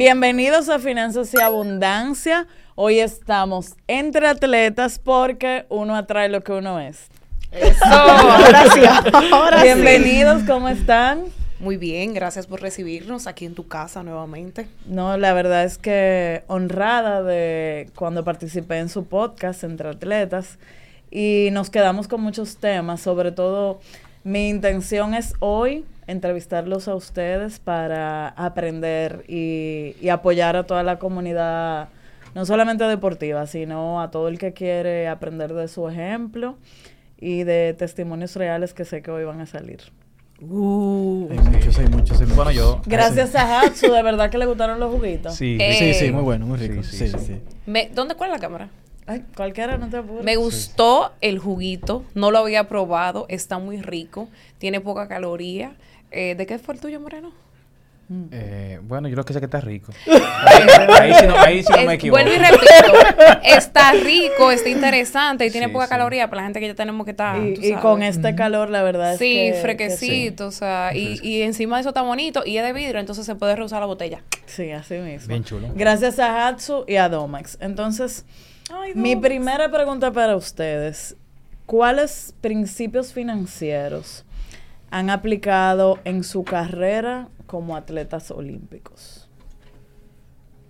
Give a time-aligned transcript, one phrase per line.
[0.00, 2.46] Bienvenidos a Finanzas y Abundancia.
[2.74, 7.08] Hoy estamos entre atletas porque uno atrae lo que uno es.
[7.52, 8.80] Eso, ahora sí,
[9.30, 9.64] ahora sí.
[9.64, 11.24] Bienvenidos, ¿cómo están?
[11.58, 14.68] Muy bien, gracias por recibirnos aquí en tu casa nuevamente.
[14.86, 20.58] No, la verdad es que honrada de cuando participé en su podcast entre atletas
[21.10, 23.80] y nos quedamos con muchos temas, sobre todo
[24.24, 30.98] mi intención es hoy entrevistarlos a ustedes para aprender y, y apoyar a toda la
[30.98, 31.88] comunidad,
[32.34, 36.56] no solamente deportiva, sino a todo el que quiere aprender de su ejemplo
[37.18, 39.80] y de testimonios reales que sé que hoy van a salir.
[40.42, 42.36] Uh, hay muchos, hay muchos, hay muchos.
[42.36, 42.80] Bueno, yo.
[42.86, 45.34] Gracias a Hatsu, de verdad que le gustaron los juguitos.
[45.34, 46.82] Sí, Eh, Sí, sí, muy bueno, muy rico.
[46.82, 47.24] Sí, Sí, sí, sí.
[47.26, 47.40] sí.
[47.66, 48.70] Me- ¿Dónde cuál es la cámara?
[49.10, 50.24] Ay, cualquiera, no te apures.
[50.24, 54.28] Me gustó el juguito, no lo había probado, está muy rico,
[54.58, 55.72] tiene poca caloría.
[56.12, 57.32] Eh, ¿De qué fue el tuyo, Moreno?
[58.32, 59.92] Eh, bueno, yo lo que sé que está rico.
[60.44, 60.66] ahí,
[61.00, 62.20] ahí sí no, ahí sí no me Es- equivoco.
[62.22, 62.92] vuelvo y repito,
[63.44, 65.90] está rico, está interesante y tiene Sí, poca sí.
[65.90, 67.38] caloría para la gente que ya tenemos que estar.
[67.40, 69.52] y, con este calor, la verdad es Sí, que...
[69.52, 72.98] que frequecito, o sea, y, y encima de eso está bonito y es de vidrio,
[72.98, 74.22] entonces se puede reusar la botella.
[74.46, 74.64] sí.
[74.64, 75.28] sí, así mismo.
[75.28, 75.68] Bien chulo.
[75.76, 77.58] Gracias a Hatsu y a Domax.
[77.60, 78.24] Entonces,
[78.94, 81.16] mi primera pregunta para ustedes.
[81.66, 84.24] ¿Cuáles principios financieros
[84.90, 89.28] han aplicado en su carrera como atletas olímpicos?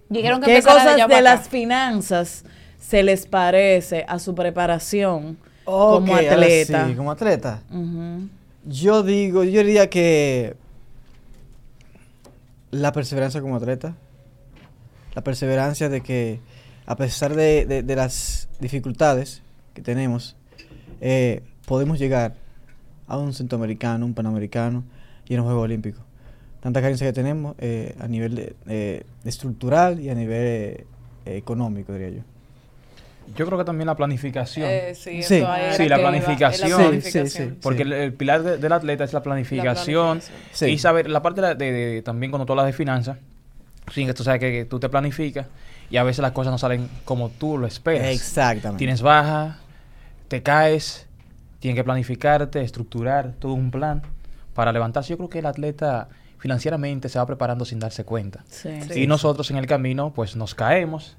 [0.08, 2.44] Dijeron que ¿Qué cosas de las finanzas
[2.78, 6.88] se les parece a su preparación como atleta?
[6.88, 7.62] sí, como atleta.
[8.64, 10.56] Yo digo, yo diría que
[12.70, 13.94] la perseverancia como atleta,
[15.14, 16.40] la perseverancia de que
[16.90, 19.42] a pesar de, de- de las dificultades
[19.74, 20.34] que tenemos,
[21.00, 22.34] eh, podemos llegar
[23.06, 24.82] a un centroamericano, un panamericano
[25.28, 26.02] y en los Juegos Olímpicos.
[26.60, 30.84] Tanta carencia que tenemos eh, a nivel de- eh, estructural y a nivel eh,
[31.26, 32.22] económico, diría yo.
[33.36, 34.66] Yo creo que también la planificación.
[34.68, 35.36] Eh, sí, Sí.
[35.36, 36.70] eso era Sí, la planificación.
[36.70, 37.28] la Sí, planificación.
[37.28, 37.58] sí, sí.
[37.62, 40.18] porque el, el pilar de- del atleta es la planificación.
[40.18, 40.40] planificación.
[40.52, 40.66] Sí.
[40.66, 43.18] Y saber, la parte de, la- de- de- también cuando tú hablas de finanzas,
[43.94, 45.46] sí, que tú sabes que, que tú te planificas
[45.90, 48.08] y a veces las cosas no salen como tú lo esperas.
[48.08, 48.78] Exactamente.
[48.78, 49.58] Tienes baja,
[50.28, 51.06] te caes,
[51.58, 54.02] tienes que planificarte, estructurar todo un plan
[54.54, 55.10] para levantarse.
[55.10, 56.08] Yo creo que el atleta
[56.38, 58.44] financieramente se va preparando sin darse cuenta.
[58.48, 58.70] Sí.
[58.88, 59.02] Sí.
[59.02, 61.16] Y nosotros en el camino, pues nos caemos,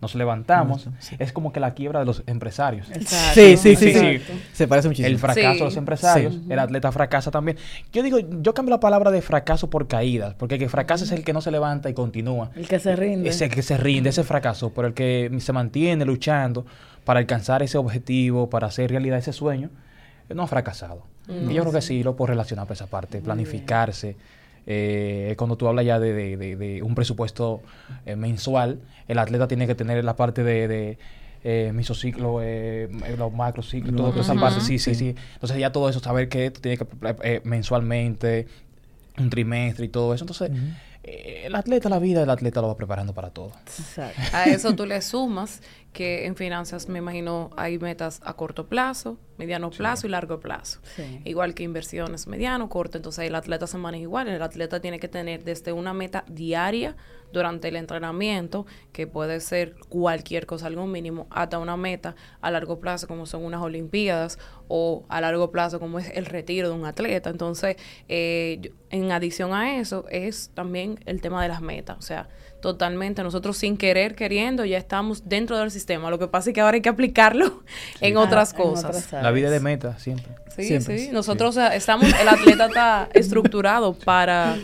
[0.00, 0.88] nos levantamos.
[1.00, 1.16] Sí.
[1.18, 2.88] Es como que la quiebra de los empresarios.
[2.90, 3.34] Exacto.
[3.34, 4.20] Sí, sí, sí, Sí.
[4.52, 5.08] Se parece muchísimo.
[5.08, 5.58] El fracaso Sí.
[5.58, 6.42] de los empresarios, Sí.
[6.48, 7.56] el atleta fracasa también.
[7.92, 11.10] Yo digo, yo cambio la palabra de fracaso por caídas, porque el que fracasa es
[11.12, 12.50] el que no se levanta y continúa.
[12.54, 13.28] El que se rinde.
[13.28, 16.64] Ese que se rinde, ese fracaso, por el que se mantiene luchando
[17.04, 19.70] para alcanzar ese objetivo, para hacer realidad ese sueño,
[20.28, 21.02] no ha fracasado.
[21.28, 24.16] y yo creo que sí lo puedo relacionar por esa parte, planificarse.
[24.70, 27.62] Eh, cuando tú hablas ya de, de- de- de un presupuesto
[28.04, 30.98] eh, mensual, el atleta tiene que tener la parte de, de
[31.42, 35.14] eh, misociclo, eh, los macrociclos, Los toda esa macrociclos, parte, sí, sí, sí.
[35.14, 35.22] sí.
[35.34, 36.86] Entonces ya todo eso, saber que tú tienes que
[37.22, 38.46] eh, mensualmente,
[39.18, 40.24] un trimestre y todo eso.
[40.24, 40.50] Entonces,
[41.02, 43.52] eh, el atleta, la vida del atleta lo va preparando para todo.
[43.66, 44.20] Exacto.
[44.34, 45.62] A eso tú le sumas
[45.92, 50.80] que en finanzas, me imagino, hay metas a corto plazo, mediano plazo y largo plazo.
[50.96, 51.20] Sí.
[51.24, 52.98] Igual que inversiones mediano, corto.
[52.98, 54.28] Entonces el atleta se maneja igual.
[54.28, 56.96] El atleta tiene que tener desde una meta diaria
[57.32, 62.80] durante el entrenamiento, que puede ser cualquier cosa, algo mínimo, hasta una meta a largo
[62.80, 64.38] plazo, como son unas Olimpiadas,
[64.68, 67.30] o a largo plazo, como es el retiro de un atleta.
[67.30, 67.76] Entonces,
[68.08, 71.98] eh, en adición a eso, es también el tema de las metas.
[71.98, 72.28] O sea,
[72.60, 76.10] totalmente, nosotros sin querer, queriendo, ya estamos dentro del sistema.
[76.10, 77.62] Lo que pasa es que ahora hay que aplicarlo
[78.00, 78.84] en otras Ah, en cosas.
[79.06, 80.26] otras La vida de meta, siempre.
[80.56, 81.08] Sí, Siempre, sí.
[81.12, 84.56] Nosotros estamos, el atleta está estructurado para,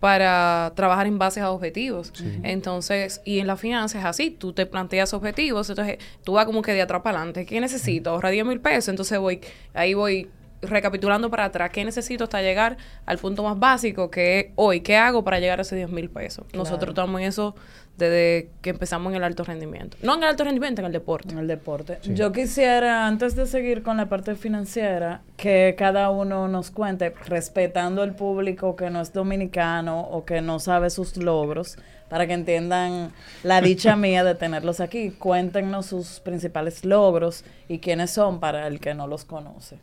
[0.00, 2.12] para trabajar en base a objetivos.
[2.42, 6.60] Entonces, y en la finanza es así, tú te planteas objetivos, entonces tú vas como
[6.62, 7.46] que de atrás para adelante.
[7.46, 8.10] ¿Qué necesito?
[8.10, 9.40] Ahorrar 10 mil pesos, entonces voy,
[9.72, 10.28] ahí voy
[10.62, 12.76] recapitulando para atrás, ¿qué necesito hasta llegar
[13.06, 14.80] al punto más básico que es hoy?
[14.80, 16.46] ¿Qué hago para llegar a esos 10 mil pesos?
[16.52, 17.54] Nosotros estamos en eso
[17.96, 19.96] desde que empezamos en el alto rendimiento.
[20.02, 21.32] No en el alto rendimiento, en el deporte.
[21.32, 21.98] En el deporte.
[22.04, 28.02] Yo quisiera, antes de seguir con la parte financiera, que cada uno nos cuente, respetando
[28.02, 31.76] el público que no es dominicano o que no sabe sus logros,
[32.08, 33.12] para que entiendan
[33.42, 35.10] la dicha mía de tenerlos aquí.
[35.10, 39.78] Cuéntenos sus principales logros y quiénes son para el que no los conoce.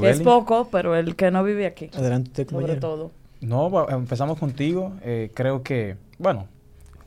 [0.00, 3.10] Que es poco, pero el que no vive aquí, Adelante usted, sobre todo.
[3.40, 4.92] No, empezamos contigo.
[5.02, 6.46] eh, creo que, bueno,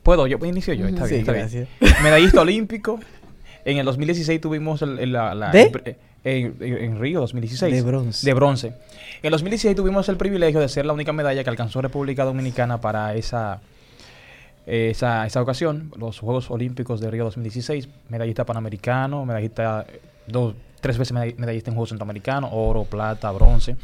[0.02, 1.68] puedo, yo inicio yo, está Sí, bien, está gracias.
[1.80, 1.92] bien.
[2.02, 3.00] Medallista olímpico.
[3.64, 5.62] En el 2016 tuvimos el, el- la, la- ¿De?
[5.62, 7.74] el pre- en, en- en Río 2016.
[7.74, 8.26] De bronce.
[8.26, 8.66] De bronce.
[8.68, 8.74] En
[9.24, 13.14] el 2016 tuvimos el privilegio de ser la única medalla que alcanzó República Dominicana para
[13.14, 13.60] esa
[14.66, 20.54] eh, esa, esa ocasión, los Juegos Olímpicos de Río 2016, medallista panamericano, medallista, eh, dos,
[20.86, 23.74] tres veces medall- medallista en Juegos Centroamericanos, oro, plata, bronce,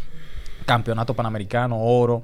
[0.65, 2.23] campeonato panamericano, oro,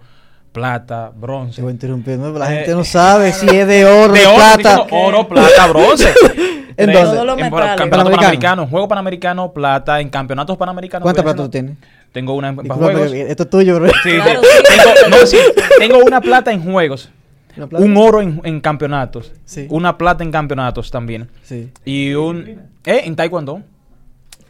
[0.52, 1.60] plata, bronce.
[1.62, 2.30] Voy a interrumpir, ¿no?
[2.38, 4.86] La Eh, gente no sabe si es de oro, de, oro, plata.
[4.92, 6.14] oro, plata, bronce.
[6.76, 7.50] ¿En los en metales.
[7.50, 8.16] campeonato Panamericano.
[8.16, 11.02] panamericano, juego panamericano, plata, en campeonatos panamericanos.
[11.02, 11.76] ¿Cuántas voy a plata tú tienes?
[12.12, 13.10] Tengo una en Disculpa, juegos.
[13.10, 13.88] pero esto es tuyo, bro.
[14.04, 14.46] Sí, Claro, sí.
[14.46, 14.76] sí.
[14.78, 15.36] Tengo, no, sí,
[15.80, 17.10] tengo una plata en juegos,
[17.72, 19.66] un oro en, en campeonatos, Sí.
[19.70, 21.68] una plata en campeonatos también Sí.
[21.84, 23.62] y un eh en taekwondo.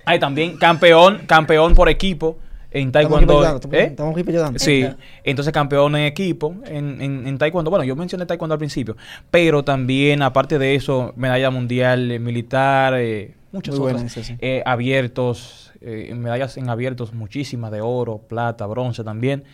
[0.08, 2.38] Hay también campeón, campeón por equipo
[2.70, 3.44] en taekwondo.
[3.44, 3.84] estamos- ¿eh?
[3.84, 4.58] Estamos ripellando.
[4.58, 4.86] Sí,
[5.24, 7.70] entonces campeón en equipo en, en, en taekwondo.
[7.70, 8.96] Bueno, yo mencioné taekwondo al principio,
[9.30, 14.02] pero también, aparte de eso, medalla mundial eh, militar, eh, muchas Muy otras.
[14.02, 14.36] buena esa, sí.
[14.40, 19.44] Eh, abiertos, eh, medallas en abiertos, muchísimas de oro, plata, bronce también.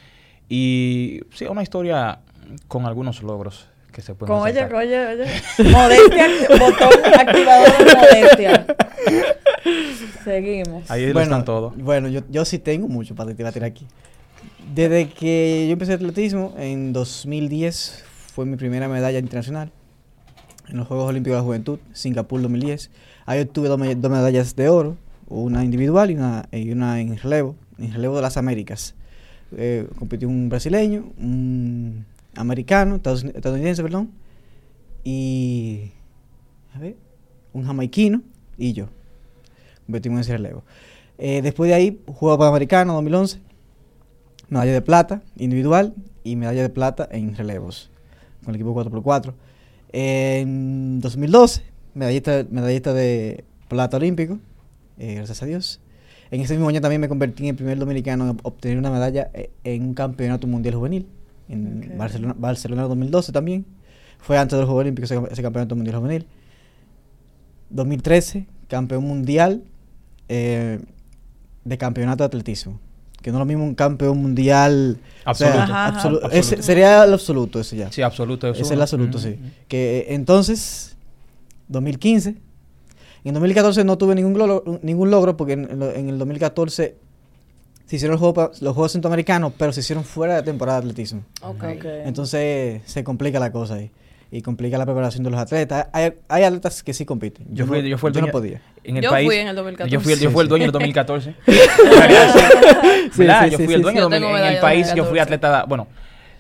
[0.49, 2.21] Y sí, una historia
[2.69, 5.25] con algunos logros que se pueden oye, oye, oye.
[5.71, 6.27] Modestia,
[6.59, 8.67] botón activador de modestia.
[10.25, 10.91] Seguimos.
[10.91, 11.77] Ahí lo bueno, están todos.
[11.77, 13.87] Bueno, yo, yo sí tengo mucho para tirar tirar aquí.
[14.75, 18.05] Desde que yo empecé atletismo, en 2010
[18.35, 19.71] fue mi primera medalla internacional
[20.69, 22.91] en los Juegos Olímpicos de la Juventud, Singapur 2010.
[23.27, 24.97] Ahí obtuve dos, me- dos medallas de oro,
[25.29, 28.95] una individual y una, y una en relevo, en relevo de las Américas.
[29.57, 32.04] Eh, compitió un brasileño, un
[32.37, 34.11] americano, estadounidense, perdón,
[35.03, 35.91] y
[37.53, 38.23] un jamaiquino
[38.59, 38.89] y yo.
[39.87, 40.65] Competimos en ese relevo.
[41.19, 43.41] Eh, después de ahí, Juego Panamericano 2011,
[44.49, 45.95] medalla de plata individual
[46.25, 47.91] y medalla de plata en relevos
[48.45, 49.33] con el equipo 4x4.
[49.93, 51.63] En 2012,
[51.95, 54.39] medallista, medallista de plata olímpico,
[54.99, 55.81] eh, gracias a Dios.
[56.31, 59.31] En ese mismo año también me convertí en el primer dominicano en obtener una medalla
[59.35, 61.07] eh, en un campeonato mundial juvenil,
[61.49, 61.97] en Ok.
[61.99, 63.65] Barcelona, Barcelona 2012 también.
[64.19, 66.27] Fue antes de los Juegos Olímpicos ese, ese campeonato mundial juvenil.
[67.71, 69.63] 2013, campeón mundial
[70.29, 70.81] eh,
[71.65, 72.81] de campeonato de atletismo.
[73.23, 74.99] Que no es lo mismo un campeón mundial.
[75.27, 75.73] o sea, Absoluto.
[75.73, 75.99] Ajá, ajá.
[75.99, 76.31] absolu- Absoluto.
[76.37, 77.91] ese sería el absoluto, ese ya.
[77.93, 78.49] Sí, absoluto.
[78.51, 79.35] Ese es el absoluto, Ujú, sí.
[79.41, 79.51] ujú.
[79.69, 80.97] Que eh, entonces,
[81.69, 82.37] 2015.
[83.25, 86.97] En 2014 no tuve ningún logro, ningún logro porque en, en el 2014
[87.87, 91.23] se hicieron los Juegos, los Juegos Centroamericanos, pero se hicieron fuera de temporada de atletismo.
[91.43, 91.65] Ok.
[91.77, 91.85] Ok.
[92.05, 93.91] Entonces se complica la cosa ahí.
[94.31, 95.87] Y complica la preparación de los atletas.
[95.93, 97.47] Hay, hay atletas que sí compiten.
[97.51, 98.33] Yo fui, yo fui el no dueño.
[98.33, 98.61] podía.
[98.83, 99.93] En el Yo país, fui en el 2014.
[99.95, 101.35] Yo fui, el- yo fui el dueño en el 2014.
[101.47, 102.41] En realidad, sí.
[103.15, 104.17] Sí, sí, yo sí, fui el dueño sí.
[104.17, 104.87] en el Yo en país.
[104.89, 105.21] Yo fui 2014.
[105.23, 105.65] atleta.
[105.69, 105.87] Bueno,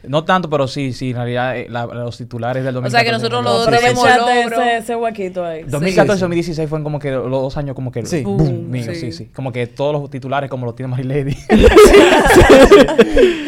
[0.09, 1.11] no tanto, pero sí, sí.
[1.11, 2.97] En realidad, eh, la- los titulares del O 2014.
[2.97, 3.79] sea, que nosotros los dos sí, sí.
[3.79, 4.62] tenemos Aprovechaste logro.
[4.62, 5.62] ese, ese huequito ahí.
[5.65, 6.21] 2014 Sí.
[6.23, 8.23] 2016 fueron como que los dos años como que Sí.
[8.23, 8.95] boom, Boom, mío, sí.
[8.97, 9.12] sí.
[9.12, 11.37] sí, Como que todos los titulares como los tiene Marilady.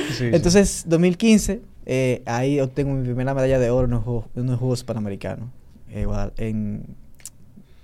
[0.08, 0.30] Sí, sí.
[0.32, 4.58] Entonces, 2015, eh, ahí obtengo mi primera medalla de oro en los Juegos, en los
[4.58, 5.48] Juegos Panamericanos.
[5.90, 6.06] eh,
[6.38, 6.84] en,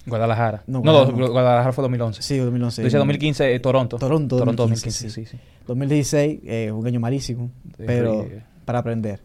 [0.07, 0.65] Guadalajara.
[0.67, 1.29] No, No, Guadalajara.
[1.29, 2.23] Guadalajara fue 2011.
[2.23, 2.83] sí, 2011.
[2.83, 3.99] Tú dices en 2015 eh, Toronto.
[3.99, 5.43] Toronto, Toronto 2015, 2015, sí, sí.
[5.69, 9.21] 2016, eh, un año malísimo, Sí, pero fue- para aprender.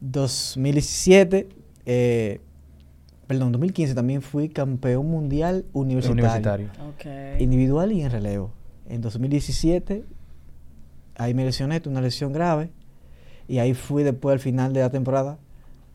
[0.00, 1.48] 2017,
[1.86, 2.40] eh,
[3.26, 6.70] perdón, 2015 también fui campeón mundial universitario, Universitario.
[7.38, 8.52] Individual y en relevo.
[8.88, 10.04] En 2017,
[11.16, 12.70] ahí me lesioné, tuve una lesión grave,
[13.46, 15.38] y ahí fui después al final de la temporada,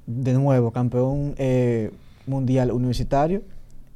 [0.05, 1.91] de nuevo, campeón eh,
[2.27, 3.41] mundial universitario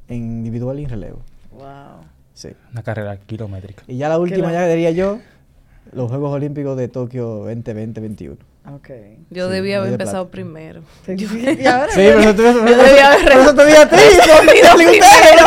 [0.08, 1.20] en individual y en relevo.
[1.52, 2.04] Wow.
[2.34, 2.48] Sí.
[2.72, 3.84] Una carrera kilométrica.
[3.86, 5.20] Y ya la última, ya diría yo,
[5.92, 8.36] los Juegos Olímpicos de Tokio 2020-21.
[8.74, 8.90] Ok.
[9.30, 10.30] Yo Sí, debía haber de empezado plata.
[10.32, 10.82] primero.
[11.08, 11.88] y ahora.
[11.88, 13.96] Sí, pero eso te Yo debía haber eso te dije a ti.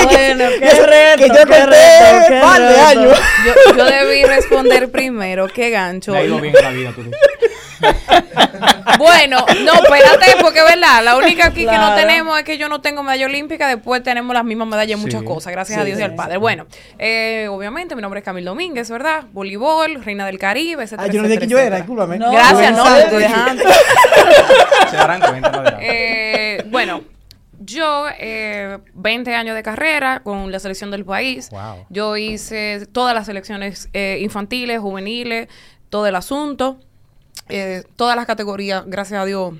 [0.03, 2.81] Bueno, qué reto, que yo qué conté reto, qué par de reto.
[2.87, 3.19] años.
[3.45, 5.47] Yo, yo debí responder primero.
[5.47, 6.11] Qué gancho.
[6.11, 7.03] Le ha ido bien en la vida, tú.
[9.03, 12.69] Bueno, no, espérate, porque es verdad, la única aquí que no tenemos es que yo
[12.69, 15.25] no tengo medalla olímpica, después tenemos las mismas medallas en muchas Sí.
[15.27, 16.37] cosas, gracias Sí, a Dios y al Padre.
[16.37, 16.65] Bueno,
[16.99, 19.25] eh, obviamente mi nombre es Camil Domínguez, ¿verdad?
[19.31, 22.17] Voleibol, Reina del Caribe, etcétera, Ah, yo no dije etcétera, quién yo era, discúlpame.
[22.17, 23.63] No, Gracias, no, te estoy dejando.
[24.89, 25.87] Se darán cuenta más adelante.
[25.89, 27.01] Eh, bueno,
[27.59, 31.49] yo, eh, 20 años de carrera con la selección del país.
[31.49, 31.85] Wow.
[31.89, 35.47] Yo hice todas las selecciones eh, infantiles, juveniles,
[35.89, 36.79] todo el asunto.
[37.49, 39.53] Eh, todas las categorías, gracias a Dios,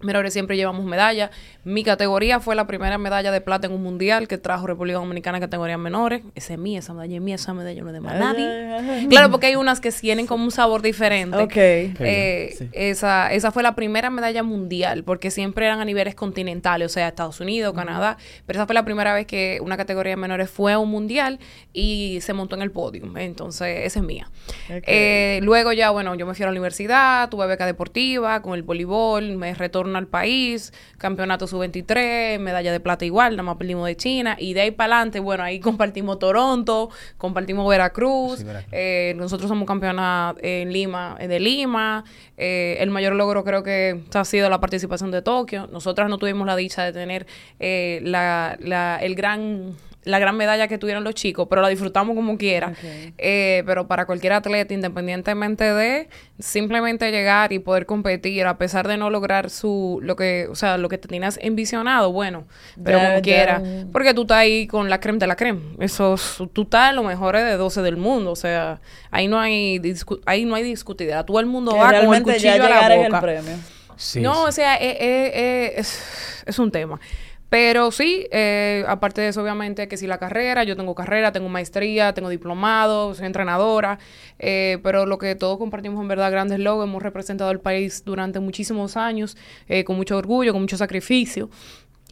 [0.00, 1.30] menores siempre llevamos medalla.
[1.64, 5.38] Mi categoría fue la primera medalla de plata en un mundial que trajo República Dominicana
[5.38, 6.22] en categorías menores.
[6.34, 9.06] Esa es mía, esa medalla es mía, esa medalla no es de más nadie.
[9.08, 11.36] Claro, porque hay unas que tienen como un sabor diferente.
[11.38, 11.56] Ok.
[11.56, 12.68] Eh, Sí.
[12.72, 17.08] esa, esa fue la primera medalla mundial, porque siempre eran a niveles continentales, o sea,
[17.08, 20.72] Estados Unidos, Canadá, pero esa fue la primera vez que una categoría de menores fue
[20.72, 21.38] a un mundial
[21.72, 23.04] y se montó en el podio.
[23.16, 24.30] Entonces, esa es mía.
[24.68, 28.62] Eh, luego ya, bueno, yo me fui a la universidad, tuve beca deportiva con el
[28.62, 33.86] voleibol, me retorné retorno al país, campeonato sub-23, medalla de plata igual, nada más perdimos
[33.86, 38.68] de China, y de ahí para adelante, bueno, ahí compartimos Toronto, compartimos Veracruz, Sí, Veracruz.
[38.72, 42.04] eh, nosotros somos campeonas en Lima, eh, de Lima,
[42.36, 46.46] eh, el mayor logro creo que ha sido la participación de Tokio, nosotras no tuvimos
[46.46, 47.26] la dicha de tener
[47.60, 49.74] eh, la, la- el gran
[50.06, 52.72] la gran medalla que tuvieron los chicos, pero la disfrutamos como quiera.
[53.18, 56.08] Eh, pero para cualquier atleta, independientemente de
[56.38, 60.78] simplemente llegar y poder competir, a pesar de no lograr su lo que, o sea,
[60.78, 62.44] lo que te tenías envisionado, bueno,
[62.84, 65.60] pero Ya- como ya quiera, porque tú estás ahí con la creme de la creme.
[65.80, 69.40] Eso, es- tú estás en los mejores de 12 del mundo, o sea, ahí no
[69.40, 71.24] hay discu- ahí no hay discutida.
[71.26, 73.20] Todo el mundo Que va con el ya cuchillo a la el boca.
[73.20, 73.52] premio.
[73.98, 74.40] Sí, no, sí.
[74.48, 77.00] o sea, eh, eh, eh, es, es un tema.
[77.48, 81.48] Pero sí, eh, aparte de eso, obviamente, que si la carrera, yo tengo carrera, tengo
[81.48, 83.98] maestría, tengo diplomado, soy entrenadora,
[84.40, 88.40] eh, pero lo que todos compartimos en verdad, grandes logros, hemos representado al país durante
[88.40, 89.36] muchísimos años,
[89.68, 91.48] eh, con mucho orgullo, con mucho sacrificio.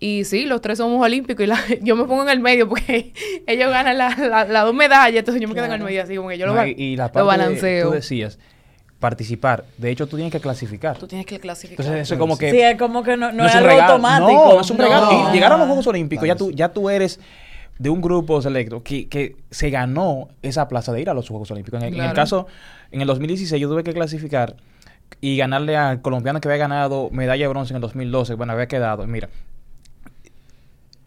[0.01, 3.13] Y sí, los tres somos olímpicos y la- yo me pongo en el medio porque
[3.47, 6.15] ellos ganan las la, las dos medallas, entonces yo me quedo en el medio así
[6.17, 8.39] como que yo No, lo, y, y la lo de- tú decías,
[9.05, 9.65] participar.
[9.77, 10.97] De hecho, tú tienes que clasificar.
[10.97, 11.85] Tú tienes que clasificar.
[11.85, 12.51] Entonces, eso es como que...
[12.51, 13.93] Sí, es como que no, no, es, un algo regalo.
[13.93, 14.33] automático.
[14.33, 14.85] No, no es un No.
[14.85, 15.13] regalo.
[15.13, 15.29] No.
[15.31, 17.21] Y llegar a los Juegos Olímpicos, ya Claro, tú, ya tú eres
[17.79, 21.51] de un grupo selecto que, que se ganó esa plaza de ir a los Juegos
[21.51, 21.83] Olímpicos.
[21.83, 22.17] En, el- en el Claro.
[22.17, 22.47] caso,
[22.93, 24.57] en el 2016 yo tuve que clasificar
[25.21, 28.69] y ganarle al colombiano que había ganado medalla de bronce en el 2012, bueno, había
[28.69, 29.29] quedado, mira.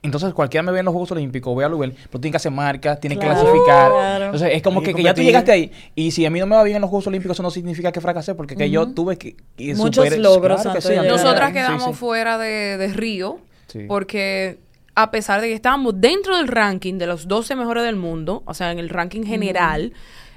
[0.07, 2.51] Entonces, cualquiera me ve en los Juegos Olímpicos, voy a lugar, pero tiene que hacer
[2.51, 3.91] marcas, tiene que clasificar.
[3.91, 4.25] claro.
[4.25, 5.71] Entonces, es como que, que ya tú llegaste ahí.
[5.95, 7.91] Y si a mí no me va bien en los Juegos Olímpicos, eso no significa
[7.91, 9.35] que fracasé, porque que yo tuve que...
[9.55, 11.93] que Muchos logros claro que sí, Nosotras quedamos sí.
[11.93, 13.79] fuera de, de Río Sí.
[13.85, 14.59] porque
[14.95, 18.53] a pesar de que estábamos dentro del ranking de los 12 mejores del mundo, o
[18.53, 19.93] sea, en el ranking general,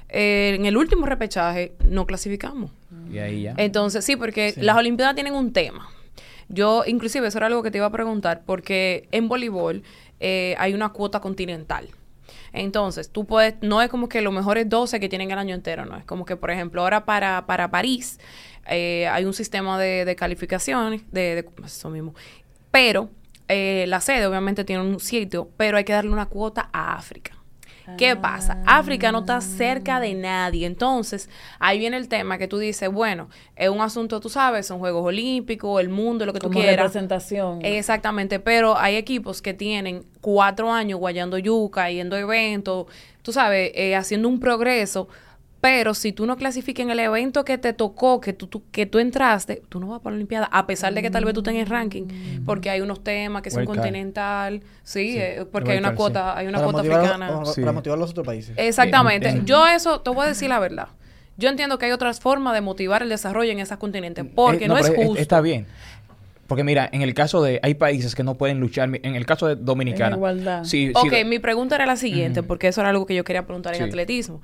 [0.09, 2.71] eh, en el último repechaje no clasificamos.
[3.11, 3.55] Y ahí ya.
[3.57, 5.89] Entonces, sí, porque las Olimpiadas tienen un tema.
[6.53, 9.83] Yo, inclusive, eso era algo que te iba a preguntar, porque en voleibol
[10.19, 11.89] eh, hay una cuota continental.
[12.53, 15.85] Entonces, tú puedes, no es como que los mejores 12 que tienen el año entero,
[15.85, 15.97] no.
[15.97, 18.19] Es como que, por ejemplo, ahora para, para París
[18.67, 22.13] eh, hay un sistema de, de calificaciones, de, de eso mismo.
[22.71, 23.09] Pero
[23.47, 27.40] eh, la sede obviamente tiene un sitio, pero hay que darle una cuota a África.
[27.97, 28.57] ¿Qué pasa?
[28.65, 30.65] África no está cerca de nadie.
[30.65, 31.29] Entonces,
[31.59, 35.05] ahí viene el tema que tú dices, bueno, es un asunto, tú sabes, son Juegos
[35.05, 36.77] Olímpicos, el mundo, lo que tú Como quieras.
[36.77, 37.59] representación.
[37.63, 42.85] Exactamente, pero hay equipos que tienen cuatro años guayando yuca, yendo a eventos,
[43.21, 45.07] tú sabes, eh, haciendo un progreso,
[45.61, 48.85] pero si tú no clasificas en el evento que te tocó, que tú, tú- que
[48.87, 51.41] tú entraste, tú no vas para la Olimpiada, a pesar de que tal vez tú
[51.41, 52.05] estés en el ranking,
[52.45, 55.95] porque hay unos temas que son continental, sí, Sí, eh, porque hay una sí.
[55.95, 57.27] cuota, hay una para, cuota africana.
[57.29, 57.61] para- Sí.
[57.61, 58.53] para motivar a los otros países.
[58.57, 59.29] Exactamente.
[59.29, 60.87] En- en- Yo eso, te voy a decir la verdad.
[61.37, 64.67] Yo entiendo que hay otras formas de motivar el desarrollo en esos continentes, porque Eh,
[64.67, 65.21] no, es pero justo.
[65.21, 65.65] Está bien.
[66.47, 67.59] Porque mira, en el caso de...
[67.63, 68.89] Hay países que no pueden luchar.
[69.03, 70.09] En el caso de Dominicana.
[70.09, 70.63] En igualdad.
[70.65, 73.45] Sí, sí, Ok, mi pregunta era la siguiente, porque eso era algo que yo quería
[73.45, 73.87] preguntar en Sí.
[73.87, 74.41] atletismo.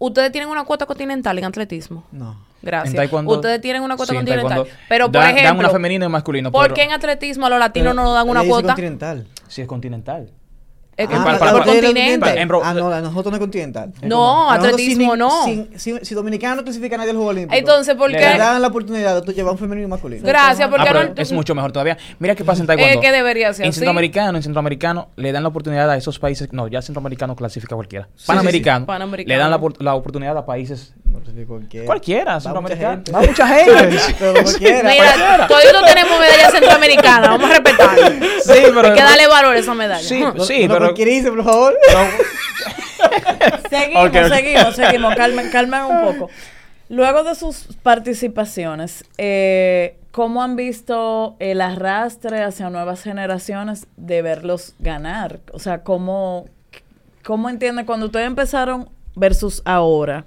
[0.00, 2.04] ¿Ustedes tienen una cuota continental en atletismo?
[2.10, 2.34] No.
[2.62, 2.94] Gracias.
[2.94, 4.66] En taekwondo- Ustedes tienen una cuota sí, continental.
[4.88, 6.50] Pero, por ejemplo, Dan una femenina y masculina.
[6.50, 8.68] ¿por qué en atletismo a los latinos no nos dan una cuota?
[8.68, 9.26] continental.
[9.46, 10.30] Sí, es continental.
[11.08, 12.40] Que Ah, para- para- continente.
[12.62, 13.92] ah, no, nosotros no es continental.
[14.00, 15.30] Es No, como- atletismo no.
[15.76, 17.54] Si, Dominicana no clasifica a nadie al Juego Olímpico.
[17.56, 18.18] Entonces, ¿por qué?
[18.18, 20.22] Le dan la oportunidad de llevar un femenino y un masculino.
[20.26, 21.12] Gracias, porque Ah, no...
[21.16, 21.96] es mucho mejor todavía.
[22.18, 22.94] Mira qué pasa en Taekwondo.
[22.94, 26.52] Eh, que debería ser En centroamericano, en centroamericano le dan la oportunidad a esos países.
[26.52, 28.08] No, ya centroamericano clasifica cualquiera.
[28.26, 28.86] Panamericano, sí.
[28.86, 29.34] Panamericano.
[29.34, 31.86] le dan la, la oportunidad a países No clasifica cualquiera.
[31.86, 33.12] cualquiera, Va mucha gente.
[33.12, 33.98] Va mucha gente.
[34.18, 34.90] Pero cualquiera.
[34.90, 38.26] Mira, todavía no tenemos medalla centroamericana, vamos a respetarlo.
[38.44, 40.08] sí, pero Hay que darle valor a esa medalla.
[40.08, 41.74] Sí, No- sí, no pero dice, por favor.
[43.70, 45.14] Seguimos, seguimos, seguimos.
[45.14, 46.30] Calmen, calmen un poco.
[46.88, 54.74] Luego de sus participaciones, eh, ¿cómo han visto el arrastre hacia nuevas generaciones de verlos
[54.80, 55.38] ganar?
[55.52, 56.46] O sea, ¿cómo,
[57.24, 60.24] cómo entienden cuando ustedes empezaron versus ahora?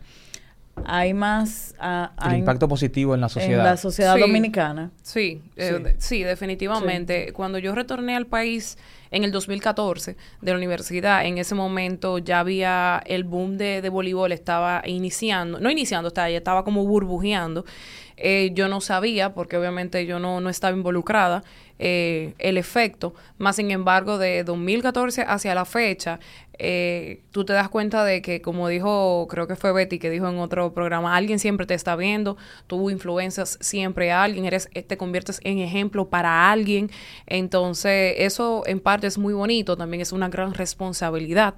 [0.86, 3.60] ¿Hay más ah, el impacto positivo en la sociedad.
[3.60, 4.22] en la sociedad Sí.
[4.22, 4.92] dominicana?
[5.01, 7.32] Sí, eh, sí, definitivamente.
[7.32, 8.77] Cuando yo retorné al país
[9.12, 13.89] en el 2014 de la universidad, en ese momento ya había el boom de, de
[13.89, 17.65] voleibol, estaba iniciando, no iniciando, estaba, ya estaba como burbujeando.
[18.18, 21.44] Eh, yo no sabía, porque obviamente yo no, no estaba involucrada,
[21.80, 23.13] eh, el efecto.
[23.38, 26.20] Más sin embargo, de 2014 hacia la fecha,
[26.60, 30.27] eh, tú te das cuenta de que, como dijo, creo que fue Betty que dijo
[30.27, 34.83] en otro programa, alguien siempre te está viendo, tú influencias siempre a alguien, eres, eh,
[34.83, 36.89] te conviertes en ejemplo para alguien.
[37.25, 41.55] Entonces, eso en parte es muy bonito, también es una gran responsabilidad,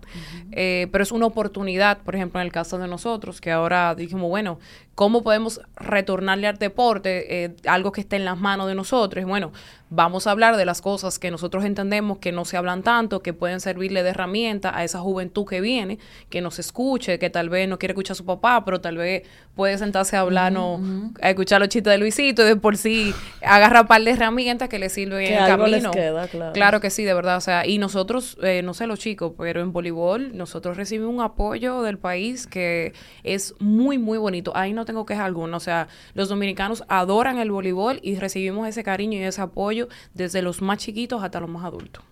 [0.52, 4.30] Eh, pero es una oportunidad, por ejemplo, en el caso de nosotros, que ahora dijimos,
[4.30, 4.60] bueno,
[4.96, 9.26] ¿Cómo podemos retornarle al deporte eh, algo que esté en las manos de nosotros?
[9.26, 9.52] Bueno,
[9.90, 13.34] vamos a hablar de las cosas que nosotros entendemos que no se hablan tanto, que
[13.34, 16.00] pueden servirle de herramienta a esa juventud que viene,
[16.30, 19.24] que nos escuche, que tal vez no quiere escuchar a su papá, pero tal vez
[19.54, 20.82] puede sentarse a hablarnos,
[21.22, 23.14] a escuchar los chistes de Luisito y de por sí
[23.46, 25.92] agarra un par de herramientas que le sirven en el algo les camino.
[25.92, 26.54] queda, claro.
[26.54, 27.38] Claro que sí, de verdad.
[27.38, 31.22] O sea, y nosotros, eh, no sé los chicos, pero en voleibol nosotros recibimos un
[31.22, 34.52] apoyo del país que es muy, muy bonito.
[34.56, 35.58] Ahí no tengo queja alguna.
[35.58, 40.42] O sea, los dominicanos adoran el voleibol y recibimos ese cariño y ese apoyo desde
[40.42, 42.04] los más chiquitos hasta los más adultos.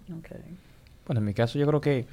[1.05, 2.05] Bueno, en mi caso yo creo que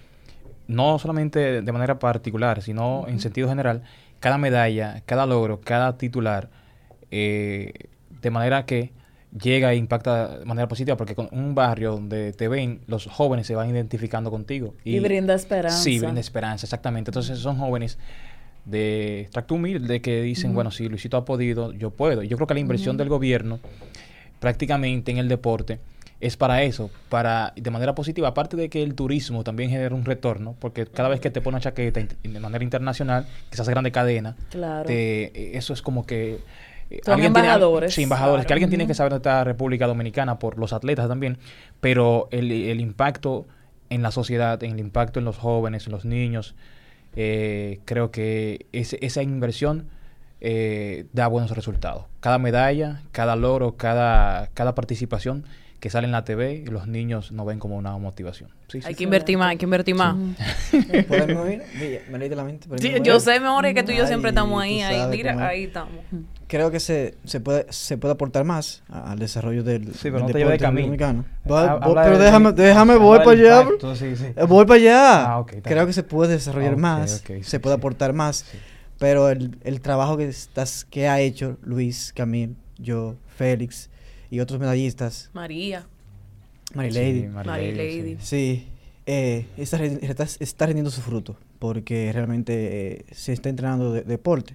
[0.66, 3.82] no solamente de manera particular, sino en sentido general,
[4.20, 6.50] cada medalla, cada logro, cada titular,
[7.10, 7.72] eh,
[8.22, 8.92] de manera que
[9.38, 13.46] llega e impacta de manera positiva, porque con un barrio donde te ven, los jóvenes
[13.46, 14.74] se van identificando contigo.
[14.84, 15.78] Y, brinda esperanza.
[15.78, 17.10] Sí, brinda esperanza, exactamente.
[17.10, 17.98] Entonces son jóvenes
[18.64, 22.22] de tracto humilde que dicen, bueno, si Luisito ha podido, yo puedo.
[22.22, 23.58] Yo creo que la inversión del gobierno
[24.38, 25.78] prácticamente en el deporte
[26.20, 30.04] es para eso, para de manera positiva, aparte de que el turismo también genera un
[30.04, 34.36] retorno, porque cada vez que te pone una chaqueta de manera internacional, quizás grande cadena,
[34.50, 34.86] Claro.
[34.86, 36.40] te- eso es como que
[36.90, 37.94] eh, Son embajadores.
[37.94, 41.38] sí, embajadores, que alguien tiene que saber de esta República Dominicana por los atletas también,
[41.80, 43.46] pero el, el impacto
[43.88, 46.54] en la sociedad, en el impacto en los jóvenes, en los niños,
[47.16, 49.88] eh, creo que ese- esa inversión
[50.40, 52.06] eh, da buenos resultados.
[52.20, 55.44] Cada medalla, cada logro, cada, cada participación
[55.80, 58.50] que sale en la TV, los niños nos ven como una motivación.
[58.68, 58.98] Sí, Hay sí.
[58.98, 60.14] que invertir más, hay que invertir más.
[61.10, 62.64] La mente.
[62.78, 65.08] Sí, ¿podemos yo sé, amor, es que tú y yo Ay, siempre estamos ahí, ahí,
[65.10, 65.92] mira, ahí estamos.
[66.46, 70.22] Creo que se, se, puede, se puede aportar más al desarrollo del, Sí, pero del
[70.26, 71.24] no te de dominicano.
[71.44, 73.62] Ha- Va- habla vo- pero de- déjame, déjame voy para allá.
[73.62, 74.26] impacto, sí, sí.
[74.36, 75.24] Eh, Voy para allá.
[75.36, 77.78] Ah, Creo que se puede desarrollar más, se puede sí.
[77.78, 78.58] aportar más, Sí.
[78.98, 83.89] pero el, el trabajo que estás que ha hecho Luis, Camil, yo, Félix
[84.30, 85.86] y otros medallistas, María,
[86.74, 88.16] Marilady, Sí, Marilady.
[88.16, 88.16] Sí.
[88.20, 88.66] sí,
[89.06, 94.54] eh, está, está, está rindiendo su fruto porque realmente eh, se está entrenando de- deporte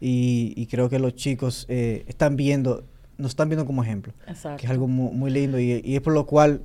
[0.00, 2.84] y, y creo que los chicos eh, están viendo,
[3.18, 4.58] nos están viendo como ejemplo, Exacto.
[4.60, 6.62] que es algo mu- muy, lindo y, y es por lo cual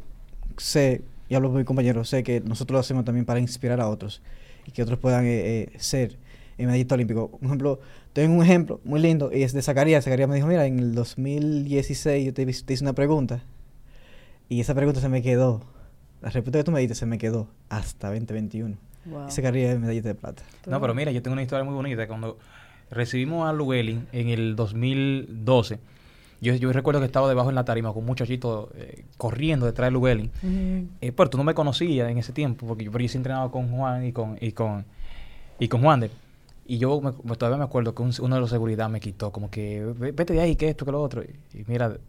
[0.57, 3.87] sé, y hablo con mi compañero, sé que nosotros lo hacemos también para inspirar a
[3.89, 4.21] otros
[4.67, 5.29] y que otros puedan eh,
[5.63, 6.17] eh, ser
[6.65, 7.29] medallista olímpico.
[7.31, 7.79] Por ejemplo,
[8.13, 10.03] tengo un ejemplo muy lindo y es de Zacarías.
[10.05, 13.41] Zacarías me dijo, mira, en el 2016 yo te, hice- te hice una pregunta
[14.49, 15.61] y esa pregunta se me quedó.
[16.21, 18.75] La respuesta que tú me diste se me quedó hasta 2021.
[19.05, 19.27] Wow.
[19.27, 20.43] Y Zacarías es medallista de plata.
[20.67, 22.07] No, pero mira, yo tengo una historia muy bonita.
[22.07, 22.37] Cuando
[22.91, 25.79] recibimos a Llewellyn en el 2012,
[26.41, 29.89] yo, yo recuerdo que estaba debajo en la tarima con un muchachito eh, corriendo detrás
[29.91, 30.31] de Llewellyn.
[30.43, 30.87] Ujú.
[31.01, 33.49] Eh, pero tú no me conocías en ese tiempo, porque yo, pero yo sí entrenaba
[33.51, 34.85] con Juan y con, y con,
[35.59, 36.11] y con Juan de.
[36.65, 39.49] Y yo me- todavía me acuerdo que un- uno de los seguridad me quitó, como
[39.51, 41.23] que "Ve- vete de ahí, que esto, que lo otro.
[41.23, 41.99] Y mira,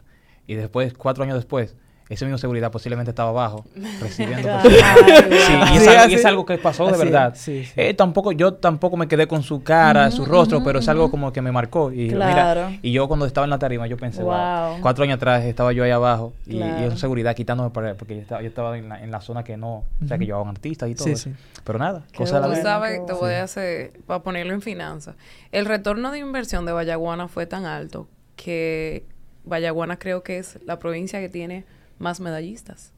[0.47, 1.77] y después, cuatro años después,
[2.13, 3.65] ese mismo seguridad posiblemente estaba abajo,
[4.01, 4.49] recibiendo.
[4.63, 7.33] Sí, y es, Sí, algo, y así- es algo que pasó de así verdad.
[7.35, 7.73] sí, sí.
[7.77, 11.33] Eh, tampoco, yo tampoco me quedé con su cara, su rostro, pero es algo como
[11.33, 11.93] que me marcó.
[11.93, 12.69] Y, Claro.
[12.69, 14.33] mira, y yo cuando estaba en la tarima, yo pensé, wow.
[14.73, 14.81] Wow.
[14.81, 16.83] cuatro años atrás estaba yo ahí abajo y, y Claro.
[16.93, 19.57] en seguridad quitándome para, porque yo estaba, yo estaba en, la, en la zona que
[19.57, 21.31] no, o sea, que llevaban artistas y todo Sí, eso.
[21.31, 21.35] sí.
[21.65, 25.17] Pero nada, Qué cosa de la sabes, te voy a hacer, para ponerlo en finanzas.
[25.53, 29.05] El retorno de inversión de Vallaguana fue tan alto que
[29.45, 31.65] Vallaguana creo que es la provincia que tiene
[32.03, 32.93] más medallistas.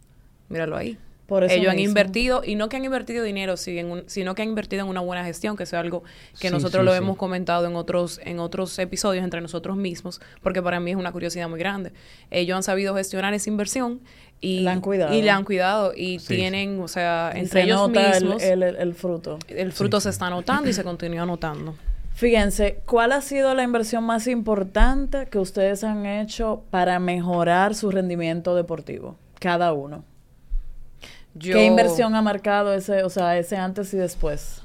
[0.49, 0.99] Míralo ahí.
[1.27, 4.35] Por eso Ellos han invertido, y no que han invertido dinero, sí, en un- sino
[4.35, 6.03] que han invertido en una buena gestión, que eso es algo
[6.39, 6.99] que Sí, nosotros sí, lo sí.
[6.99, 11.13] hemos comentado en otros, en otros episodios entre nosotros mismos, porque para mí es una
[11.13, 11.93] curiosidad muy grande.
[12.31, 14.01] Ellos han sabido gestionar esa inversión
[14.43, 15.15] y La han cuidado.
[15.15, 18.43] Y la han cuidado y Sí, tienen, o sea, Y entre se ellos nota mismos
[18.43, 19.39] el, el- el fruto.
[19.49, 21.75] el fruto se está notando y se continúa notando.
[22.15, 27.91] Fíjense, ¿cuál ha sido la inversión más importante que ustedes han hecho para mejorar su
[27.91, 29.17] rendimiento deportivo?
[29.41, 30.05] Cada uno.
[31.35, 34.63] Yo, ¿Qué inversión ha marcado ese, o sea, ese antes y después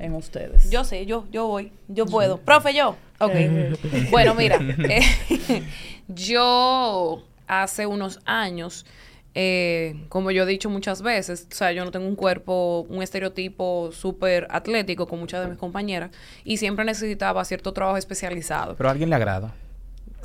[0.00, 0.68] en ustedes?
[0.70, 2.38] Yo sé, yo, yo voy, yo puedo.
[2.38, 2.96] Profe, yo.
[3.20, 3.30] Ok.
[3.32, 3.76] Eh.
[4.10, 4.58] bueno, mira,
[4.88, 5.62] eh,
[6.08, 8.84] yo hace unos años,
[9.40, 13.04] eh, como yo he dicho muchas veces, o sea, yo no tengo un cuerpo, un
[13.04, 16.10] estereotipo súper atlético con muchas de mis compañeras
[16.42, 18.74] y siempre necesitaba cierto trabajo especializado.
[18.74, 19.54] Pero a alguien le agrada.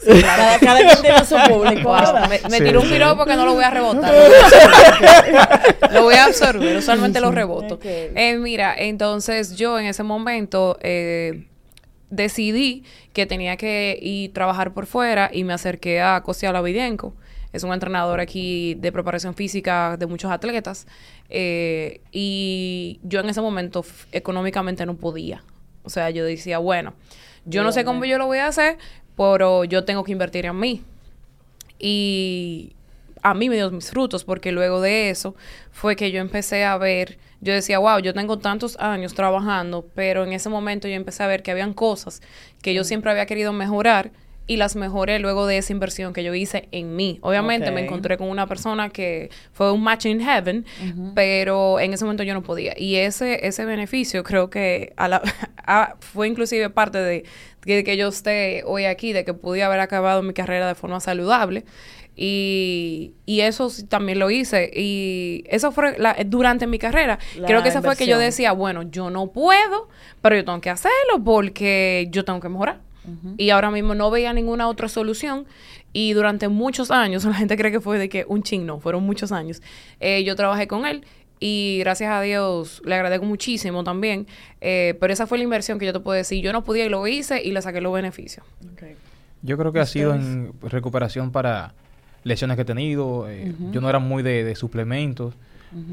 [0.04, 1.96] cada, cada quien tiene su público.
[2.28, 2.94] Me, me Sí, tiró un sí.
[2.94, 4.12] piropo que no lo voy a rebotar.
[5.94, 6.76] Lo voy a absorber.
[6.78, 7.80] Usualmente lo reboto.
[7.84, 11.46] Eh, mira, entonces yo en ese momento eh,
[12.10, 17.14] decidí que tenía que ir trabajar por fuera y me acerqué a Cosia Lavidenco.
[17.54, 20.88] Es un entrenador aquí de preparación física de muchos atletas.
[21.30, 25.44] eh, y yo en ese momento económicamente no podía.
[25.84, 26.94] O sea, yo decía, bueno,
[27.46, 28.78] Yo no sé cómo yo lo voy a hacer,
[29.18, 30.82] pero yo tengo que invertir en mí.
[31.80, 32.74] Y
[33.22, 35.36] a mí me dio mis frutos, porque luego de eso
[35.72, 40.24] fue que yo empecé a ver, yo decía, wow, yo tengo tantos años trabajando, pero
[40.24, 42.22] en ese momento yo empecé a ver que habían cosas
[42.62, 44.12] que yo siempre había querido mejorar
[44.46, 47.18] y las mejoré luego de esa inversión que yo hice en mí.
[47.22, 50.66] Obviamente me encontré con una persona que fue un match in heaven,
[51.16, 52.74] pero en ese momento yo no podía.
[52.78, 55.22] Y ese, ese beneficio creo que a la,
[55.66, 57.24] a- fue inclusive parte de
[57.62, 61.00] que, que yo esté hoy aquí, de que pude haber acabado mi carrera de forma
[61.00, 61.64] saludable.
[62.16, 64.70] Y, y eso también lo hice.
[64.76, 67.18] Y eso fue la- durante mi carrera.
[67.38, 68.20] La creo que esa fue que yo inversión.
[68.30, 69.90] decía, bueno, yo no puedo,
[70.22, 72.80] pero yo tengo que hacerlo porque yo tengo que mejorar.
[73.38, 75.46] Y ahora mismo no veía ninguna otra solución.
[75.92, 79.04] Y durante muchos años, la gente cree que fue de que un ching, no, fueron
[79.04, 79.62] muchos años.
[80.00, 81.04] eh, yo trabajé con él
[81.40, 84.28] y gracias a Dios le agradezco muchísimo también.
[84.62, 86.42] eh, pero esa fue la inversión que yo te puedo decir.
[86.44, 88.46] Yo no podía y lo hice y le saqué los beneficios.
[89.42, 91.74] Yo creo que ha sido en recuperación para
[92.24, 93.28] lesiones que he tenido.
[93.30, 95.34] eh, Yo no era muy de, de suplementos,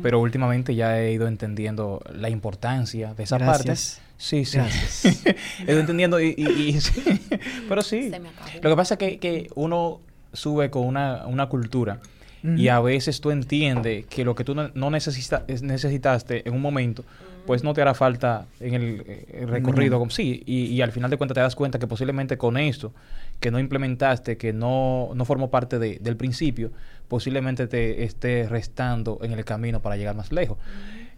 [0.02, 3.94] pero últimamente ya he ido entendiendo la importancia de esa Gracias.
[3.98, 4.09] parte.
[4.20, 4.58] Sí, sí.
[4.58, 5.24] Gracias.
[5.66, 6.34] ido entendiendo y...
[6.36, 7.02] y- y- sí.
[7.68, 8.10] Pero sí.
[8.10, 8.50] Se me acabó.
[8.62, 10.00] Lo que pasa es que, que uno
[10.34, 12.00] sube con una, una cultura
[12.42, 16.62] y a veces tú entiendes que lo que tú no, necesita- es- necesitaste en un
[16.62, 17.04] momento,
[17.46, 19.98] pues no te hará falta en el, eh, el recorrido.
[19.98, 22.94] como Sí, y, y al final de cuentas te das cuenta que posiblemente con esto
[23.40, 26.70] que no implementaste, que no, no formó parte de- del principio,
[27.08, 30.56] posiblemente te esté restando en el camino para llegar más lejos.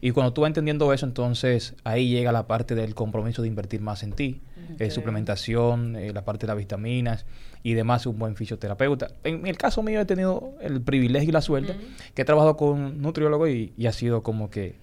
[0.05, 3.81] Y cuando tú vas entendiendo eso, entonces ahí llega la parte del compromiso de invertir
[3.81, 4.41] más en ti,
[4.81, 7.25] eh, suplementación, eh, la parte de las vitaminas
[7.63, 9.13] y demás, un buen fisioterapeuta.
[9.23, 11.77] En el caso mío he tenido el privilegio y la suerte
[12.15, 14.75] que he trabajado con un nutriólogo y, y ha sido como que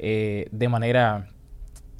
[0.00, 1.28] eh, de manera...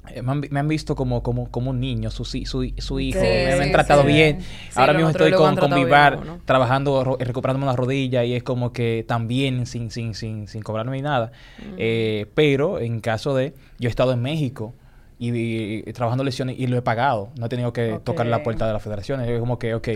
[0.07, 2.99] eh, Me han, vi- me han visto como, como, como un niño, su, su, su
[2.99, 4.07] hijo, Sí, me, han tratado sí.
[4.07, 4.39] bien.
[4.75, 6.41] Ahora mismo estoy con, con tratado Vivar, bien a uno.
[6.45, 10.97] trabajando, ro- recuperándome una rodilla y es como que también sin, sin, sin, sin cobrarme
[10.97, 11.31] ni nada.
[11.77, 14.73] Eh, pero en caso de, yo he estado en México
[15.21, 17.29] y, y- y trabajando lesiones y lo he pagado.
[17.37, 19.19] No he tenido que tocar la puerta de la federación.
[19.19, 19.87] Es como que, ok,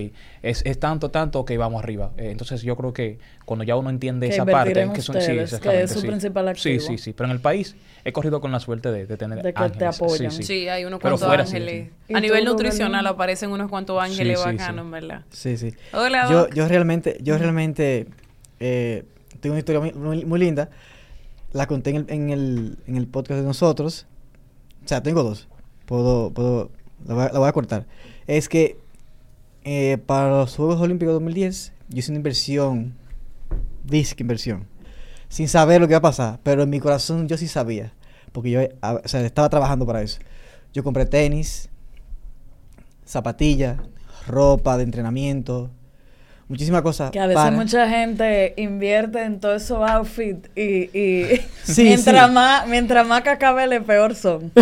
[0.41, 2.11] es, es tanto, tanto, ok, vamos arriba.
[2.17, 5.15] Eh, entonces yo creo que cuando ya uno entiende Que esa parte, en que, son,
[5.15, 6.07] ustedes, sí, que es su sí.
[6.07, 6.87] principal Sí, activo.
[6.91, 7.13] sí, sí.
[7.13, 9.85] Pero en el país he corrido con la suerte de, de tener De que te
[9.85, 10.29] apoyan.
[10.31, 10.67] Sí, Sí, sí.
[10.67, 11.25] hay unos cuantos sí,
[11.57, 11.89] ángeles.
[12.09, 12.13] sí.
[12.13, 14.57] A ¿Y nivel nutricional aparecen unos cuantos ángeles Sí, sí, sí.
[14.57, 15.21] bacanos, ¿verdad?
[15.29, 15.73] Sí, sí.
[15.93, 18.07] Hola, Yo, yo realmente, yo realmente
[18.59, 19.05] eh,
[19.39, 20.69] tengo una historia muy, muy- muy linda.
[21.53, 24.05] La conté en el, en, el, en el podcast de nosotros.
[24.83, 25.47] O sea, tengo dos.
[25.85, 26.71] Puedo, puedo,
[27.05, 27.85] la voy a, cortar.
[28.27, 28.77] Es que
[29.63, 32.95] eh, para los Juegos Olímpicos 2010 yo hice una inversión,
[33.83, 34.67] disque inversión,
[35.29, 37.93] sin saber lo que iba a pasar, pero en mi corazón yo sí sabía,
[38.31, 40.19] porque yo o sea, estaba trabajando para eso.
[40.73, 41.69] Yo compré tenis,
[43.05, 43.77] zapatillas,
[44.27, 45.69] ropa de entrenamiento,
[46.47, 47.11] muchísimas cosas.
[47.11, 52.27] Que a veces para- mucha gente invierte en todos esos outfits y, y Sí, mientras,
[52.27, 52.33] sí.
[52.33, 54.51] Más, mientras más cacabele, peor son.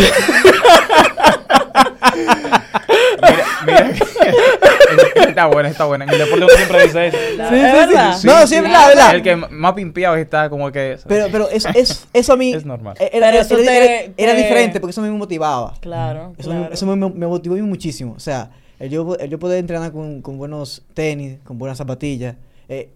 [3.22, 3.90] Mira, mira.
[5.30, 6.06] está buena, está buena.
[6.06, 7.18] En el deporte uno siempre dice eso.
[7.38, 7.78] La- Sí, ¿Es sí, sí.
[7.88, 8.18] verdad?
[8.24, 9.16] No, sí, es verdad, verdad.
[9.16, 10.98] El que más pimpeado está como que...
[11.08, 12.96] Pero, pero eso, eso, eso a mí Es normal.
[13.00, 15.74] Era, Pero era- eso era- te- era- era te- diferente porque eso me motivaba.
[15.80, 16.68] Claro, Eso, claro.
[16.70, 18.14] me, eso me, me motivó muchísimo.
[18.14, 18.50] O sea,
[18.82, 22.36] el yo, el yo poder entrenar con, con buenos tenis, con buenas zapatillas,
[22.68, 22.90] eh,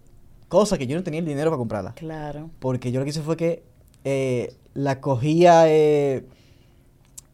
[0.48, 1.94] cosa que yo no tenía el dinero para comprarla.
[1.94, 2.50] Claro.
[2.58, 3.62] Porque yo lo que hice fue que
[4.04, 6.24] eh, la cogía, eh,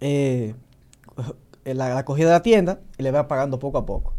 [0.01, 0.55] eh,
[1.65, 4.15] la, la cogía de la tienda y le iba pagando poco a poco.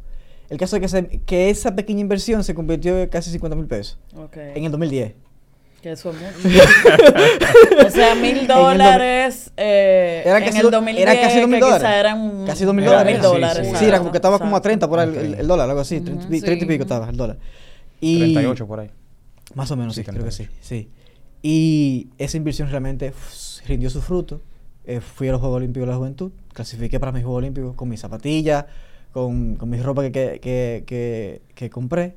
[0.50, 3.66] El caso es que, se- que esa pequeña inversión se convirtió en casi 50 mil
[3.68, 3.98] pesos
[4.36, 5.14] en el 2010.
[5.82, 6.16] Que eso es
[6.46, 6.60] mucho.
[7.88, 11.60] o sea, mil dólares eh, Era en casi el do- 2010, era casi dos mil
[11.60, 11.82] que dólares.
[11.88, 13.14] quizá eran Casi dos mil Era dólares.
[13.14, 13.56] mil sí, dólares.
[13.58, 14.64] sí, Sí, exacto, era como que estaba como a exacto.
[14.64, 16.76] 30 por ahí el, el- el dólar, algo así, 30, y- Ujú, 30 y pico
[16.76, 16.82] sí.
[16.82, 17.38] estaba el dólar.
[18.02, 18.90] Y 38 por ahí.
[19.56, 20.60] Más o menos, Sí, sí, creo que sí, 38.
[20.62, 20.90] sí.
[21.42, 24.42] Y esa inversión realmente uf, rindió su fruto.
[24.86, 27.88] Eh, fui a los Juegos Olímpicos de la Juventud, clasifiqué para mis Juegos Olímpicos con
[27.90, 28.66] mis zapatillas,
[29.12, 32.16] con, con mi ropa que, que, que, que- que compré.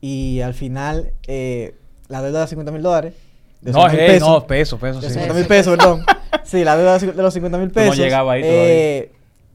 [0.00, 1.74] Y al final, eh,
[2.08, 3.12] la deuda de 50 mil dólares.
[3.60, 5.02] de No, 50.000 hey, no, pesos, pesos.
[5.02, 5.14] de sí.
[5.14, 6.02] 50 mil pesos, perdón.
[6.44, 7.96] Sí, la deuda de los 50 mil Tú no pesos.
[7.98, 9.12] llegabas ahí eh,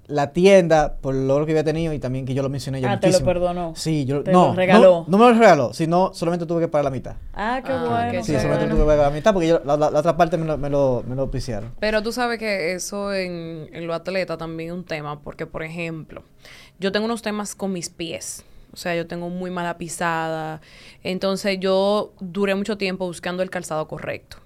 [0.08, 3.00] la tienda, por lo que había tenido y también que yo lo mencioné ya Ah,
[3.00, 3.74] te lo perdonó.
[3.76, 5.06] Sí, yo Te no, lo regaló.
[5.08, 7.16] No, no me lo regaló, sino solamente tuve que pagar la mitad.
[7.34, 8.12] Ah, qué Ah, bueno.
[8.12, 8.76] qué Sí, qué solamente bueno.
[8.76, 10.70] tuve que pagar la mitad porque yo- la, la- la otra parte me lo, me
[10.70, 11.72] lo, me lo auspiciaron.
[11.80, 15.64] Pero tú sabes que eso en, en lo atleta también es un tema, porque por
[15.64, 16.22] ejemplo,
[16.80, 18.44] yo tengo unos temas con mis pies.
[18.74, 20.62] O sea, yo tengo muy mala pisada.
[21.04, 24.38] Entonces yo duré mucho tiempo buscando el calzado correcto.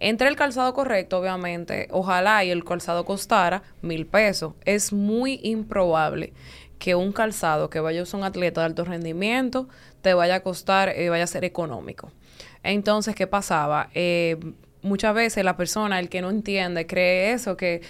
[0.00, 4.54] Entre el calzado correcto, obviamente, ojalá y el calzado costara mil pesos.
[4.64, 6.32] Es muy improbable
[6.78, 9.68] que un calzado que vaya a usar un atleta de alto rendimiento
[10.00, 12.10] te vaya a costar, eh, vaya a ser económico.
[12.62, 13.90] Entonces, ¿qué pasaba?
[13.94, 14.38] Eh,
[14.82, 17.82] muchas veces la persona, el que no entiende, cree eso, que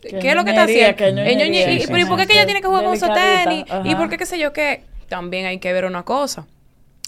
[0.00, 0.96] ¿Qué es lo que está haciendo?
[0.96, 2.28] que ñoñe- ñoñería, y- sí, pero ¿y por qué sí.
[2.28, 3.64] que ella tiene que jugar con Delicadita, tenis?
[3.90, 4.82] ¿Y por qué qué sé yo qué?
[5.08, 6.46] También hay que ver una cosa.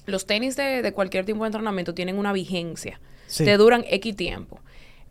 [0.07, 2.99] Los tenis de, de cualquier tipo de entrenamiento tienen una vigencia.
[3.27, 3.45] Sí.
[3.45, 4.61] Te duran X tiempo.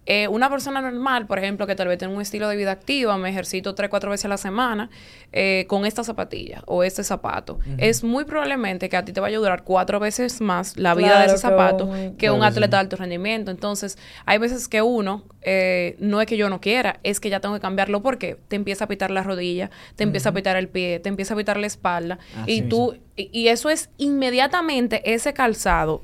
[0.07, 3.17] Eh, una persona normal, por ejemplo, que tal vez tenga un estilo de vida activa,
[3.17, 4.89] me ejercito tres, cuatro veces a la semana
[5.31, 9.37] eh, con esta zapatilla o este zapato, es muy probablemente que a ti te vaya
[9.37, 12.45] a durar cuatro veces más la vida de ese zapato que un sí.
[12.45, 13.49] atleta de alto rendimiento.
[13.49, 17.39] Entonces, hay veces que uno, eh, no es que yo no quiera, es que ya
[17.39, 20.67] tengo que cambiarlo porque te empieza a pitar la rodilla, te empieza a pitar el
[20.67, 22.19] pie, te empieza a pitar la espalda.
[22.43, 26.03] Así y tú, y, y eso es inmediatamente ese calzado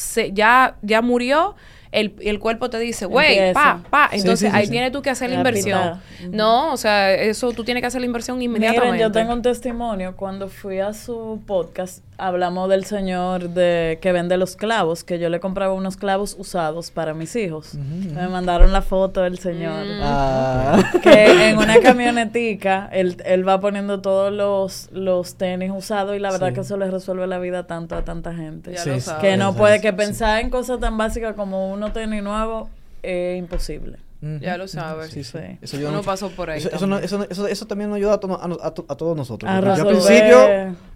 [0.00, 1.54] se, ya, ya murió.
[1.92, 4.08] El, el cuerpo te dice, güey, pa, pa.
[4.12, 6.00] Entonces sí, sí, ahí tienes tú que hacer la La inversión.
[6.30, 8.92] No, o sea, eso tú tienes que hacer la inversión inmediatamente.
[8.92, 10.14] Miren, yo tengo un testimonio.
[10.16, 15.28] Cuando fui a su podcast, hablamos del señor de que vende los clavos, que yo
[15.28, 17.74] le compraba unos clavos usados para mis hijos.
[17.74, 19.84] Me mandaron la foto del señor.
[19.86, 20.00] Mm.
[20.02, 20.82] Ah.
[21.02, 26.30] Que en una camionetica él, él va poniendo todos los, los tenis usados y la
[26.30, 26.54] verdad Sí.
[26.54, 28.72] que eso le resuelve la vida tanto a tanta gente.
[28.72, 29.20] Ya Sí, lo sabes.
[29.22, 29.96] Que no puede, que sí.
[29.96, 32.68] pensar en cosas tan básicas como uno tenis nuevo
[33.02, 33.98] es imposible.
[34.40, 35.10] Ya lo sabes.
[35.12, 35.38] Sí, sí.
[35.62, 36.02] Eso Uno mucho.
[36.04, 37.04] pasó por ahí Eso, eso, no- también.
[37.04, 39.16] eso, no- eso, eso también nos ayuda a, to- a no- a to- a todos
[39.16, 39.50] nosotros.
[39.50, 40.36] A Yo al principio,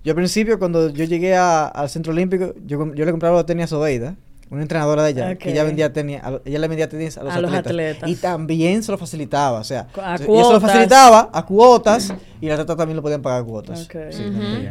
[0.04, 3.46] yo al principio cuando yo llegué a- al Centro Olímpico, yo, yo le compraba los
[3.46, 4.16] tenis a Sobeida,
[4.50, 7.32] una entrenadora de ella, que ella vendía tenis, a ella le vendía tenis a los,
[7.34, 8.08] A los atletas.
[8.10, 10.60] Y también se lo facilitaba, o sea, A y eso lo cuotas.
[10.62, 13.88] facilitaba a cuotas y los atletas también lo podían pagar a cuotas.
[14.10, 14.22] Sí.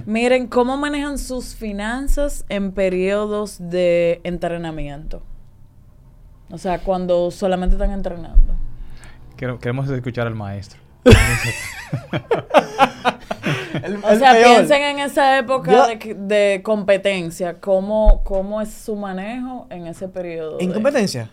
[0.05, 5.23] Miren, ¿cómo manejan sus finanzas en periodos de entrenamiento?
[6.53, 8.53] O sea, cuando solamente están entrenando.
[9.35, 10.79] Quere- Queremos escuchar al maestro.
[13.83, 14.55] El- O el sea, peor.
[14.55, 17.59] piensen en esa época de, de competencia.
[17.59, 20.59] ¿Cómo, ¿Cómo es su manejo en ese periodo?
[20.59, 21.29] ¿En de- competencia?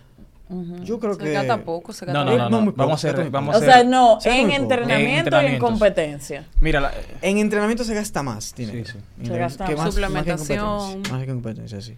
[0.49, 0.79] Ujú.
[0.83, 1.33] Yo creo Se que...
[1.33, 2.61] gasta poco, se gasta No, no, no, No, no.
[2.63, 3.87] muy poco, Vamos a hacer, vamos O a sea, hacer.
[3.87, 6.45] no, Se en entrenamiento y en competencia.
[6.61, 8.85] Mira, la- En entrenamiento se gasta más dinero.
[8.87, 9.27] Sí, sí.
[9.29, 9.77] Se gasta más.
[9.77, 10.59] más- Suplementación.
[10.59, 11.97] Más que en competencia, más que en competencia, sí.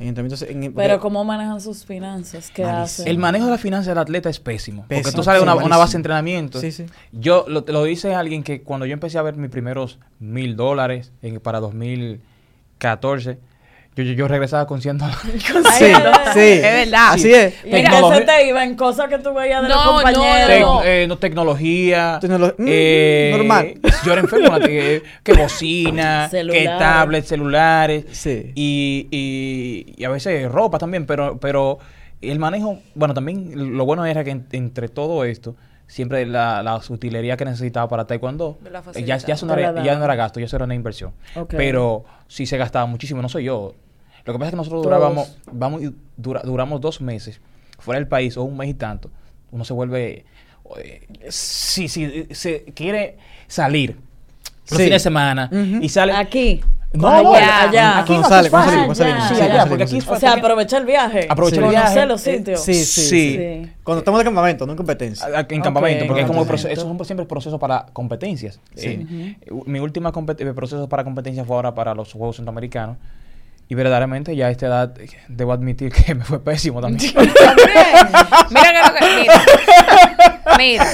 [0.00, 2.50] En- Pero ¿cómo manejan sus finanzas?
[2.50, 3.06] ¿Qué hacen?
[3.06, 4.86] el manejo de la finanza del atleta es pésimo.
[4.88, 6.58] Porque tú sales de una, Sí, una base de entrenamiento.
[6.60, 6.86] Sí, sí.
[7.12, 11.12] Yo lo, lo dice alguien que cuando yo empecé a ver mis primeros mil dólares
[11.42, 13.38] para 2014,
[13.96, 15.20] yo, yo, yo regresaba con 100 dólares.
[15.78, 15.84] Sí,
[16.32, 16.40] sí.
[16.40, 17.12] Es verdad.
[17.12, 17.54] Así es.
[17.64, 19.84] Y Mira, que Tecnología- se te iba en cosas que tú veías de los No,
[19.84, 20.60] no, compañeros.
[20.60, 20.80] no.
[20.80, 22.18] Tec- eh, no, tecnología.
[22.22, 23.74] Tecnolo- mm, eh, normal.
[24.04, 24.58] Yo era enfermo.
[24.60, 26.78] que, que bocina, que Celulares.
[26.78, 28.04] tablets, celulares.
[28.12, 28.52] Sí.
[28.54, 31.06] Y, y, y a veces ropa también.
[31.06, 31.78] Pero, pero
[32.22, 35.56] el manejo, bueno, también lo bueno era que en- entre todo esto,
[35.90, 38.58] siempre la, la utilería que necesitaba para Taekwondo,
[38.94, 41.12] eh, ya, ya, eso no era, ya no era gasto, ya eso era una inversión.
[41.48, 43.74] Pero sí se gastaba muchísimo, no soy yo.
[44.24, 44.94] Lo que pasa es que nosotros Todos.
[44.96, 47.40] durábamos, vamos, y dura- duramos dos meses
[47.78, 49.10] fuera del país o un mes y tanto.
[49.50, 50.24] Uno se vuelve,
[50.76, 53.96] eh, si, si se quiere salir
[54.70, 54.84] los Sí.
[54.84, 55.50] fines de semana
[55.82, 56.12] y sale...
[56.12, 56.60] Aquí.
[56.92, 57.98] No, allá, no, allá.
[58.00, 59.28] aquí Cuando no sale, cuando salimos, salimos.
[59.28, 61.26] Sí, allá, porque aquí O sea, aprovecha el viaje.
[61.28, 62.06] Aprovecha el Conocer viaje.
[62.06, 62.60] los Eh, sitios.
[62.60, 63.36] sí, sí, Sí.
[63.38, 63.72] Sí.
[63.84, 65.26] Cuando estamos de campamento, no en competencia.
[65.26, 68.58] a- En campamento, porque es como esos son siempre procesos para competencias.
[68.74, 69.06] Sí.
[69.08, 72.96] Eh, Mi última eh, proceso para competencia fue ahora para los Juegos Centroamericanos.
[73.70, 77.12] Y verdaderamente ya a esta edad eh, debo admitir que me fue pésimo también.
[78.50, 79.20] Mira que lo que.
[79.22, 79.34] Mira.
[80.58, 80.86] Mira.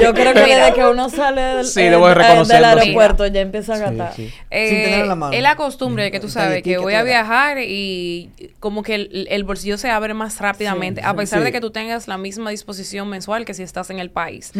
[0.00, 0.58] Yo creo que Mira.
[0.66, 3.82] desde que uno sale del, Sí, eh, de eh, del aeropuerto ya empieza a Sí,
[3.82, 4.12] gastar.
[4.14, 4.32] sí.
[4.50, 5.32] Eh, Sin tenerlo en la mano.
[5.32, 9.26] Es la costumbre de que tú sabes que voy a viajar y como que el,
[9.28, 11.16] el bolsillo se abre más rápidamente, Sí, a sí.
[11.16, 11.44] pesar Sí.
[11.46, 14.52] de que tú tengas la misma disposición mensual que si estás en el país.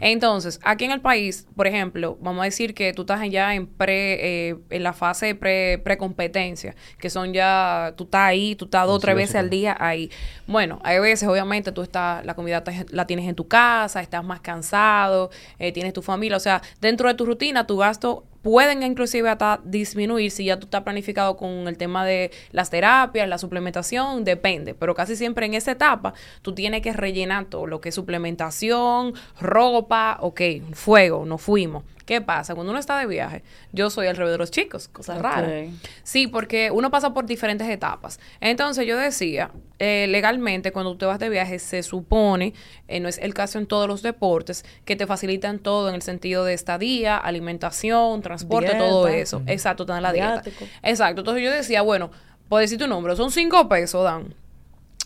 [0.00, 3.66] Entonces, aquí en el país, por ejemplo, vamos a decir que tú estás ya en
[3.66, 8.64] pre, eh, en la fase de pre, precompetencia, que son ya, tú estás ahí, tú
[8.66, 9.38] estás dos o Sí, tres sí, veces sí.
[9.38, 10.10] al día ahí.
[10.46, 14.24] Bueno, hay veces, obviamente, tú estás, la comida te- la tienes en tu casa, estás
[14.24, 18.82] más cansado, eh, tienes tu familia, o sea, dentro de tu rutina, tu gasto pueden
[18.82, 23.38] inclusive hasta disminuir si ya tú estás planificado con el tema de las terapias, la
[23.38, 27.88] suplementación, depende, pero casi siempre en esa etapa tú tienes que rellenar todo lo que
[27.90, 30.40] es suplementación, ropa, ok,
[30.72, 31.84] fuego, nos fuimos.
[32.06, 32.54] ¿Qué pasa?
[32.54, 35.22] Cuando uno está de viaje, yo soy alrededor de los chicos, cosas Ok.
[35.24, 35.52] raras.
[36.04, 38.18] Sí, porque uno pasa por diferentes etapas.
[38.40, 42.54] Entonces yo decía, eh, legalmente cuando tú te vas de viaje se supone,
[42.88, 46.02] eh, no es el caso en todos los deportes, que te facilitan todo en el
[46.02, 48.84] sentido de estadía, alimentación, transporte, Dieta.
[48.88, 49.42] todo eso.
[49.46, 50.42] Exacto, te dan la dieta.
[50.82, 51.20] Exacto.
[51.20, 52.10] Entonces yo decía, bueno,
[52.48, 54.34] por decir tu nombre, son cinco pesos, Dan.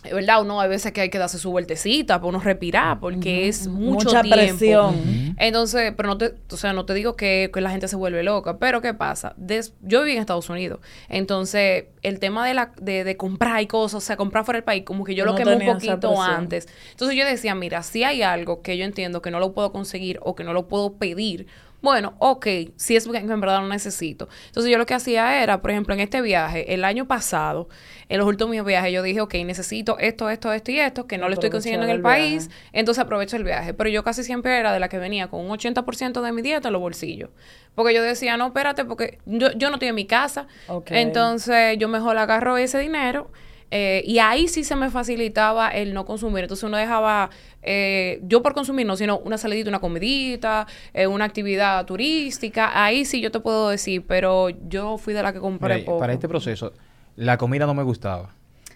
[0.03, 0.41] ¿Verdad?
[0.41, 4.09] Uno hay veces que hay que darse su vueltecita para uno respirar, porque es mucho
[4.09, 4.35] Mucha tiempo.
[4.35, 5.35] presión.
[5.37, 8.23] Entonces, pero no te, o sea, no te digo que, que la gente se vuelve
[8.23, 9.33] loca, pero ¿qué pasa?
[9.37, 13.67] Des- yo viví en Estados Unidos, entonces el tema de la de, de comprar y
[13.67, 16.67] cosas, o sea, comprar fuera del país, como que yo lo quemé un poquito antes.
[16.91, 20.19] Entonces yo decía, mira, si hay algo que yo entiendo que no lo puedo conseguir
[20.21, 21.47] o que no lo puedo pedir,
[21.83, 24.29] bueno, ok, si es que en verdad lo necesito.
[24.45, 27.67] Entonces yo lo que hacía era, por ejemplo, en este viaje, el año pasado,
[28.07, 31.27] en los últimos viajes, yo dije, ok, necesito esto, esto, esto y esto, que no
[31.27, 32.69] lo estoy consiguiendo en el país, viaje.
[32.71, 33.73] entonces aprovecho el viaje.
[33.73, 36.69] Pero yo casi siempre era de la que venía con un 80% de mi dieta
[36.69, 37.31] en los bolsillos.
[37.75, 40.47] Porque yo decía, no, espérate, porque yo, yo no estoy en mi casa.
[40.85, 43.29] Entonces yo mejor agarro ese dinero.
[43.75, 46.43] Eh, y ahí sí se me facilitaba el no consumir.
[46.43, 47.31] Entonces uno dejaba,
[47.63, 52.83] eh, yo por consumir, no, sino una salidita, una comidita, eh, una actividad turística.
[52.83, 55.97] Ahí sí yo te puedo decir, pero yo fui de la que compré Mira, poco.
[55.97, 56.71] para este proceso,
[57.15, 58.29] la comida no me gustaba.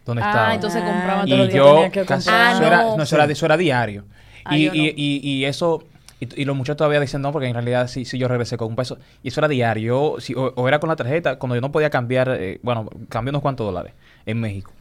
[0.03, 0.53] ¿Dónde Ah, estaba?
[0.55, 3.03] entonces Ah, compraba todos y yo que casi- eso, Ah, era, no.
[3.03, 4.05] eso, era, eso era diario.
[4.45, 4.73] Ah, y, no.
[4.73, 5.83] y, y, y eso,
[6.19, 8.69] y, y los muchachos todavía dicen no, porque en realidad sí, sí yo regresé con
[8.69, 8.97] un peso.
[9.21, 10.15] Y eso era diario.
[10.15, 12.89] Yo, si, o, o era con la tarjeta, cuando yo no podía cambiar, eh, bueno,
[13.10, 13.93] cambié unos cuantos dólares
[14.25, 14.71] en México.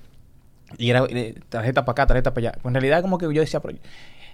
[0.78, 2.58] Y era eh, tarjeta para acá, tarjeta para allá.
[2.60, 3.78] Pues en realidad como que yo decía, pero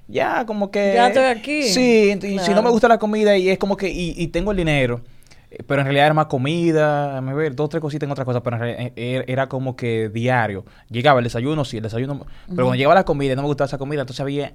[0.09, 0.93] ya como que...
[0.95, 1.63] Ya estoy aquí.
[1.65, 4.51] Sí, y si no me gusta la comida y es como que, y, y tengo
[4.51, 5.03] el dinero.
[5.51, 8.43] eh, Pero en realidad era más comida, me ver, dos, tres cositas en otra cosa,
[8.43, 10.65] pero en realidad eh, era como que diario.
[10.91, 12.27] Llegaba el desayuno, sí, el desayuno.
[12.47, 14.53] Pero cuando llegaba la comida no me gustaba esa comida, entonces había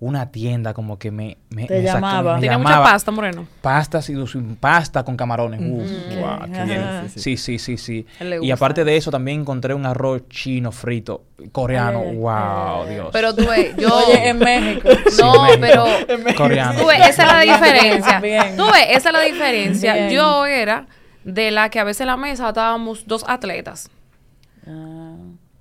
[0.00, 2.36] una tienda como que me, me, Te me llamaba.
[2.36, 2.90] me Tenía mucha llamaba.
[2.92, 3.46] pasta, Moreno.
[3.60, 5.60] Pastas y su- pasta con camarones.
[5.60, 7.10] Uf, guau, qué bien.
[7.14, 8.06] Sí, sí, sí, sí.
[8.40, 12.00] Y aparte de eso, también encontré un arroz chino frito, coreano.
[12.02, 12.86] Wow.
[12.88, 13.08] Dios.
[13.12, 13.94] Pero tú ves, yo...
[13.94, 14.88] Oye, en México.
[15.10, 15.60] Sí, no, México.
[16.06, 16.34] pero...
[16.34, 16.80] Coreano.
[16.80, 18.20] Tú ves, esa es la diferencia.
[18.20, 18.56] bien.
[18.56, 19.92] Tú ves, esa es la diferencia.
[19.92, 20.10] Bien.
[20.10, 20.86] Yo era
[21.24, 23.90] de la que a veces en la mesa estábamos dos atletas.
[24.66, 25.14] Ah,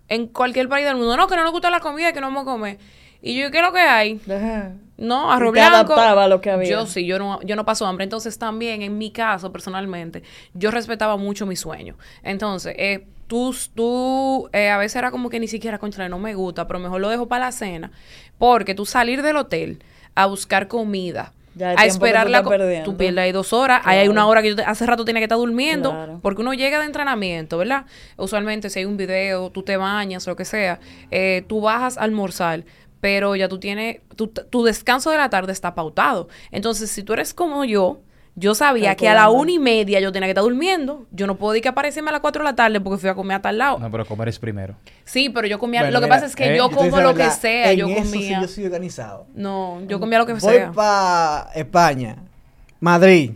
[0.08, 1.18] En cualquier país del mundo.
[1.18, 2.78] No, que no nos gusta la comida y que no vamos a comer.
[3.22, 4.20] Y yo, ¿qué es lo que hay?
[4.26, 4.72] deja.
[4.98, 5.76] No, arroz blanco.
[5.94, 6.70] adaptaba lo que había.
[6.70, 8.04] Yo sí, yo no, yo no paso hambre.
[8.04, 11.96] Entonces también, en mi caso, personalmente, yo respetaba mucho mi sueño.
[12.22, 16.34] Entonces, eh, tú, tú eh, a veces era como que ni siquiera, contra no me
[16.34, 17.92] gusta, pero mejor lo dejo para la cena.
[18.38, 19.82] Porque tú salir del hotel
[20.16, 22.44] a buscar comida, Ya a esperar la
[22.84, 25.26] tú pierdes ahí dos horas, ahí hay una hora que te- hace rato tienes que
[25.26, 26.20] estar durmiendo, Claro.
[26.22, 27.86] porque uno llega de entrenamiento, ¿verdad?
[28.18, 30.80] Usualmente si hay un video, tú te bañas, lo que sea,
[31.12, 32.64] eh, tú bajas a almorzar,
[33.02, 36.28] pero ya tú tienes, tu, tu descanso de la tarde está pautado.
[36.52, 38.02] Entonces, si tú eres como yo,
[38.36, 41.06] yo sabía que a la una y media yo tenía que estar durmiendo.
[41.12, 43.16] Yo no puedo ir que aparecerme a las cuatro de la tarde porque fui a
[43.16, 43.80] comer a tal lado.
[43.80, 44.76] No, pero comer es primero.
[45.04, 47.14] Sí, pero yo comía, Bueno, lo que mira, pasa es que eh, yo como lo
[47.16, 48.42] que sea, en yo eso sí comía.
[48.42, 49.28] yo soy organizado.
[49.34, 50.72] No, yo comía lo que Voy sea.
[50.72, 52.18] para España,
[52.80, 53.32] Madrid.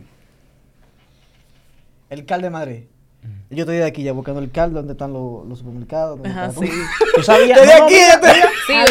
[2.08, 2.82] El cal de Madrid.
[3.54, 6.18] Yo estoy de aquí ya buscando el cal donde están los, los supermercados.
[6.18, 6.56] donde Ajá, sí.
[6.66, 7.10] todo.
[7.16, 7.60] ¿Tú sabías?
[7.60, 8.84] Desde No, no, aquí, mira, desde- Sí, Ah,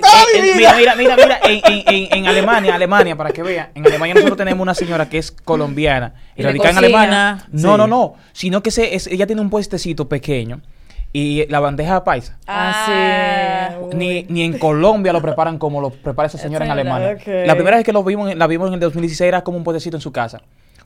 [0.00, 0.74] todo mi vida.
[0.74, 4.14] mira, mira, mira, mira, en, en, en, en Alemania, Alemania, para que vean, en Alemania
[4.14, 6.78] nosotros tenemos una señora que es colombiana y Y le radica en.
[6.78, 7.44] Alemania.
[7.52, 7.78] No, Sí.
[7.78, 10.60] no, no, sino que se, es- ella tiene un puestecito pequeño
[11.12, 12.38] y la bandeja paisa.
[12.46, 13.96] Ah, sí.
[13.96, 17.16] Ni, ni en Colombia lo preparan como lo prepara esa señora en Alemania.
[17.46, 19.96] La primera vez que lo vimos, la vimos en el 2016 era como un puestecito
[19.96, 20.40] en su casa.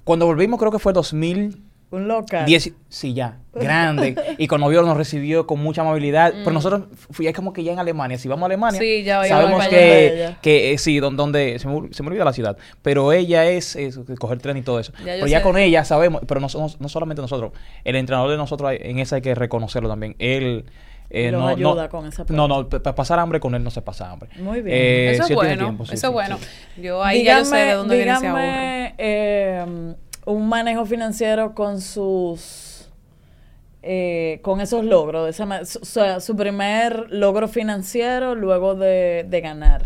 [0.04, 1.56] Cuando volvimos creo que fue 2010,
[1.90, 2.46] Un local.
[2.88, 4.16] sí ya, grande.
[4.38, 6.32] y cuando vio nos recibió con mucha amabilidad.
[6.38, 8.82] Pero nosotros fui es como que ya en Alemania, si vamos a Alemania, Mm.
[8.82, 12.24] Sí, ya sabemos que, que eh, sí, don- donde, se, me, ol- se me olvida
[12.24, 14.92] la ciudad, pero ella es, es coger tren y todo eso.
[15.04, 15.42] Ya pero ya sé.
[15.44, 17.52] con ella sabemos, pero no, no, no solamente nosotros,
[17.84, 20.16] el entrenador de nosotros en esa hay que reconocerlo también.
[20.18, 20.64] Él
[21.10, 23.82] eh, no, ayuda no, con esa no, no, para pasar hambre con él no se
[23.82, 24.30] pasa hambre.
[24.38, 24.76] Muy bien.
[24.76, 26.38] Eh, eso es bueno, tiempo, sí, eso sí, es bueno.
[26.38, 26.82] sí.
[26.82, 28.42] Yo ahí ya yo sé de dónde viene ese ahorro.
[28.42, 29.94] dígame, eh,
[30.26, 32.88] un manejo financiero con sus
[33.82, 35.80] eh, con esos logros, esa su,
[36.20, 39.84] su- primer logro financiero luego de, de ganar.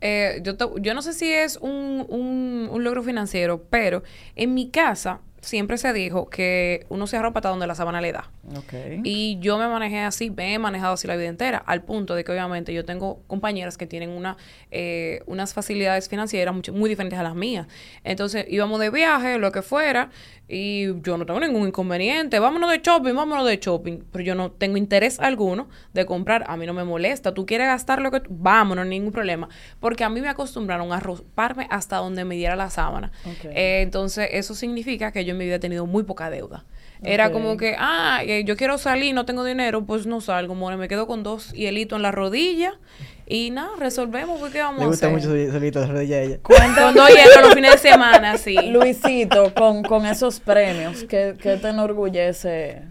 [0.00, 4.02] Eh, yo, yo no sé si es un, un, un logro financiero, pero
[4.36, 8.12] en mi casa siempre se dijo que uno se arropa hasta donde la sábana le
[8.12, 8.30] da.
[8.58, 9.00] Okay.
[9.04, 12.24] Y yo me manejé así, me he manejado así la vida entera, al punto de
[12.24, 14.36] que obviamente yo tengo compañeras que tienen una,
[14.70, 17.66] eh, unas facilidades financieras mucho- muy diferentes a las mías.
[18.04, 20.10] Entonces íbamos de viaje, lo que fuera,
[20.48, 24.52] y yo no tengo ningún inconveniente, vámonos de shopping, vámonos de shopping, pero yo no
[24.52, 28.20] tengo interés alguno de comprar, a mí no me molesta, tú quieres gastar lo que,
[28.20, 29.48] tú- vámonos, ningún problema,
[29.80, 33.10] porque a mí me acostumbraron a arroparme hasta donde me diera la sábana.
[33.24, 33.46] Ok.
[33.50, 36.64] Eh, entonces eso significa que yo en mi vida he tenido muy poca deuda.
[37.02, 40.76] Era como que, ah, eh, yo quiero salir, no tengo dinero, pues no salgo, more,
[40.78, 42.78] me quedo con dos hielitos en la rodilla
[43.26, 45.18] y nada, resolvemos, pues, ¿qué vamos Le a gusta hacer?
[45.18, 46.38] mucho su solito de ella.
[46.42, 46.56] Con
[46.94, 48.56] dos hielos los fines de semana, sí.
[48.70, 52.82] Luisito, con, con esos premios, ¿qué, qué te enorgullece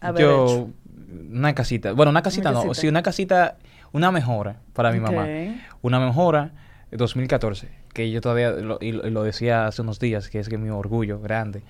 [0.00, 0.70] haber Yo, hecho?
[1.32, 1.92] una casita.
[1.92, 2.66] Bueno, una casita Una no.
[2.68, 2.80] casita.
[2.80, 3.56] Sí, una casita,
[3.92, 5.26] una mejora para mi mamá.
[5.82, 6.50] Una mejora
[6.90, 10.38] de 2014, que yo todavía lo, y lo- y lo decía hace unos días, que
[10.38, 11.62] es que mi orgullo grande.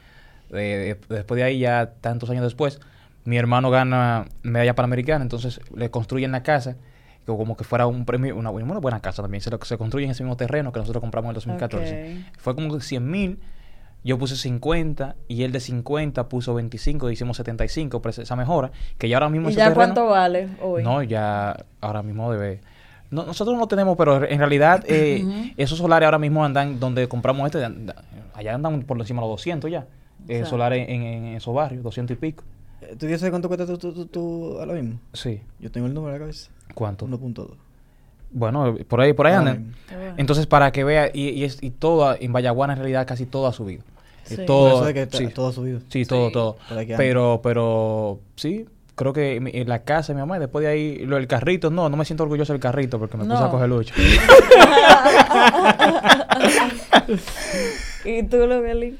[0.51, 2.81] De- de- después de ahí, ya tantos años después,
[3.25, 6.77] mi hermano gana medalla panamericana, entonces le construyen la casa
[7.27, 9.41] como que fuera un premio, una, una buena casa también.
[9.41, 12.17] Se, lo- se construye en ese mismo terreno que nosotros compramos en el 2014.
[12.31, 12.37] Ok.
[12.39, 13.39] Fue como 100 mil.
[14.05, 19.09] Yo puse 50 y él de 50 puso 25, hicimos 75, pues esa mejora, que
[19.09, 20.83] ya ahora mismo ¿Y ese ya terreno- cuánto vale hoy?
[20.83, 22.61] no, ya ahora mismo debe.
[23.13, 25.35] No, nosotros no tenemos, pero en realidad eh, Ujú.
[25.57, 27.65] esos solares ahora mismo andan donde compramos este,
[28.35, 29.81] allá andan por encima de los 200 ya.
[29.81, 29.87] Eh,
[30.39, 30.51] Exacto.
[30.51, 32.43] solares en, en esos barrios, 200 y pico.
[32.81, 34.99] Eh, ¿Tú saber cuánto cuesta tú, tú, tú, tú ahora mismo?
[35.13, 35.41] Sí.
[35.61, 36.51] Yo tengo el número en la cabeza.
[36.75, 37.07] ¿Cuánto?
[37.07, 37.49] 1.2.
[38.35, 39.75] Bueno, por ahí, por ahí andan.
[40.17, 43.47] Entonces, para que vea, y, y, es- y todo, en Vallaguana en realidad casi todo
[43.47, 43.83] ha subido.
[44.25, 44.37] Sí.
[44.47, 45.81] Todo, que sí, todo ha subido.
[45.89, 46.33] sí, todo, Sí.
[46.33, 46.57] todo.
[46.97, 50.71] Pero, pero, sí, creo que mi- en la casa de mi mamá, y después de
[50.71, 53.45] ahí, lo del carrito, no, no me siento orgulloso del carrito porque me puse No.
[53.45, 53.95] a coger lucha.
[58.05, 58.99] ¿Y tú, Lovelin?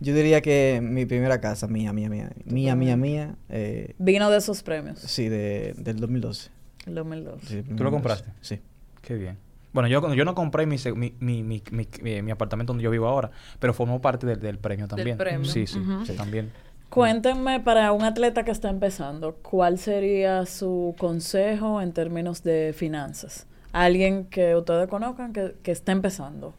[0.00, 2.30] Yo diría que mi primera casa, mía, mía, mía.
[2.44, 3.34] Mía, mía, mía.
[3.48, 5.00] Eh, Vino de esos premios.
[5.00, 6.50] sí, de, del 2012.
[6.88, 7.42] El 2002.
[7.44, 8.30] Sí, ¿Tú lo compraste?
[8.40, 8.60] Sí.
[9.02, 9.38] Qué bien.
[9.72, 12.90] Bueno, yo, yo no compré mi, mi, mi, mi, mi, mi- mi apartamento donde yo
[12.90, 13.30] vivo ahora,
[13.60, 15.16] pero formó parte del, del premio también.
[15.18, 15.44] premio.
[15.44, 15.78] Sí, sí,
[16.16, 16.50] también.
[16.88, 23.46] Cuéntenme para un atleta que está empezando, ¿cuál sería su consejo en términos de finanzas?
[23.72, 26.54] Alguien que ustedes conozcan que, que está empezando.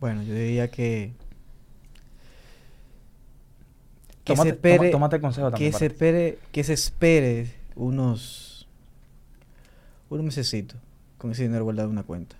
[0.00, 1.12] Bueno, yo diría que...
[4.24, 4.76] Que Tómate- se espere...
[4.78, 6.38] toma- tómate el consejo también Que se espere...
[6.50, 8.52] Que se espere unos...
[10.14, 10.78] Unos mesecitos
[11.18, 12.36] con ese dinero guardado en una cuenta.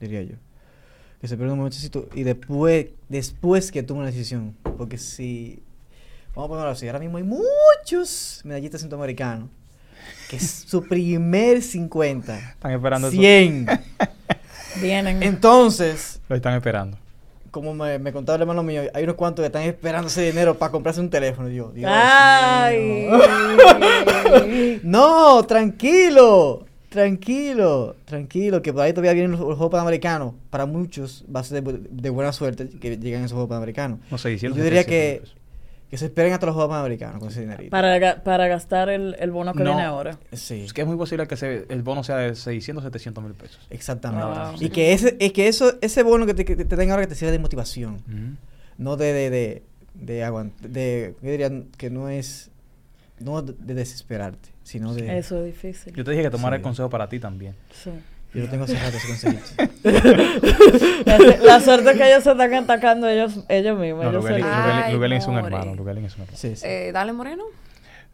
[0.00, 0.34] Diría yo.
[1.20, 2.88] Que se espere unos mesecitos y después...
[3.08, 4.56] Después que tome una decisión.
[4.76, 5.62] Porque si...
[6.34, 6.88] Vamos a ponerlo así.
[6.88, 9.50] Ahora mismo hay muchos medallistas centroamericanos
[10.28, 12.36] que es su primer 50.
[12.36, 13.16] Están esperando eso.
[13.20, 13.66] 100.
[14.80, 15.22] Vienen.
[15.22, 16.98] Entonces, Lo están esperando.
[17.58, 20.54] Como me, me contaba el hermano mío, hay unos cuantos que están esperando ese dinero
[20.56, 21.48] para comprarse un teléfono.
[21.48, 22.78] Yo, Dios ¡Ay!
[22.78, 23.18] mío.
[24.82, 30.34] no, tranquilo, tranquilo, tranquilo, que por ahí todavía vienen los, los Juegos Panamericanos.
[30.50, 33.98] Para muchos va a ser de, bu- de buena suerte que lleguen esos Juegos Panamericanos.
[34.10, 35.37] No sé, yo diría 700 que.
[35.90, 37.70] Que se esperen hasta los Juegos Panamericanos con ese dinerito.
[37.70, 39.70] para, para gastar el, el bono que No.
[39.70, 40.18] viene ahora.
[40.32, 43.32] Sí, Es que es muy posible que se- el bono sea de 600, 700 mil
[43.34, 43.58] pesos.
[43.70, 44.26] exactamente.
[44.26, 44.54] Wow.
[44.60, 47.08] Y que ese, es que eso, ese bono que te, que te den ahora que
[47.08, 48.02] te sirva de motivación.
[48.76, 49.62] No de de de
[49.94, 52.50] de, de yo diría que no es
[53.18, 55.94] no de de desesperarte sino de Eso es difícil.
[55.94, 56.58] Yo te dije que tomara Sí.
[56.58, 57.54] el consejo para ti también.
[57.72, 57.90] Sí.
[58.34, 59.42] Yo lo tengo hace rato consejito
[61.06, 64.04] La, la suerte es que ellos se están atacando ellos, ellos mismos.
[64.04, 64.46] No, ellos.
[64.50, 65.74] Ay, es un hermano.
[65.74, 66.36] Lubelin es un hermano.
[66.38, 66.66] sí, sí.
[66.66, 67.44] Eh, dale, Moreno.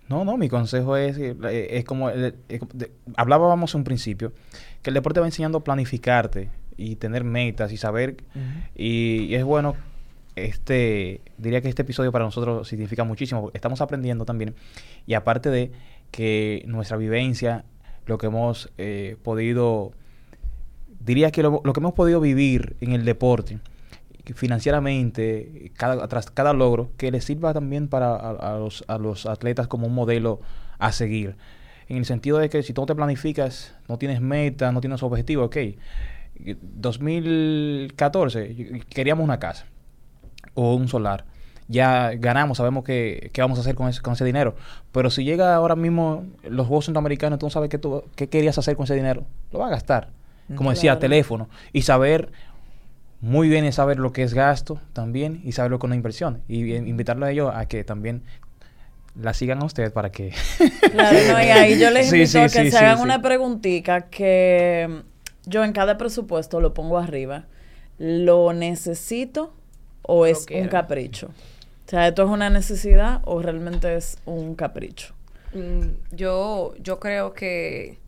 [0.09, 1.35] No, no, mi consejo es, eh,
[1.71, 4.33] es como, el- de- hablábamos en un principio,
[4.83, 8.17] que el deporte va enseñando a planificarte y tener metas y saber,
[8.75, 9.77] y, y es bueno,
[10.37, 14.55] este, diría que este episodio para nosotros significa muchísimo, porque estamos aprendiendo también,
[15.07, 15.71] y aparte de
[16.11, 17.65] que nuestra vivencia,
[18.07, 19.93] lo que hemos eh, podido,
[21.05, 23.59] diría que lo, que hemos podido vivir en el deporte,
[24.35, 25.73] financieramente,
[26.09, 28.59] tras cada logro, que les sirva también para a,
[28.99, 30.41] los, atletas como un modelo
[30.79, 31.37] a seguir.
[31.89, 35.03] En el sentido de que si tú no te planificas, no tienes meta, no tienes
[35.03, 35.57] objetivo, ok.
[36.37, 39.67] 2014, y- y queríamos una casa
[40.55, 41.25] o un solar.
[41.69, 44.55] Ya ganamos, sabemos que, qué vamos a hacer con ese, con ese dinero.
[44.93, 48.59] Pero si llega ahora mismo los Juegos Centroamericanos, tú no sabes qué, tú, qué querías
[48.59, 49.25] hacer con ese dinero.
[49.53, 50.11] Lo vas a gastar.
[50.55, 51.01] Como decía, Claro.
[51.01, 51.49] teléfono.
[51.72, 52.30] Y saber,
[53.20, 55.97] muy bien es saber lo que es gasto también y saber lo que es una
[55.97, 56.42] inversión.
[56.49, 58.22] Y eh, invitarlo a ellos a que también
[59.20, 60.32] la sigan a ustedes para que...
[60.92, 62.99] Claro, no, y ahí yo les Sí, invito sí, a que sí, se sí, hagan
[62.99, 63.03] sí.
[63.05, 67.47] una preguntita que mm, yo en cada presupuesto lo pongo arriba.
[67.99, 69.55] ¿Lo necesito
[70.03, 70.70] o Lo es un quiero.
[70.70, 71.28] capricho?
[71.86, 75.14] O sea, ¿esto es una necesidad o realmente es un capricho?
[75.55, 77.99] Mm, yo, yo creo que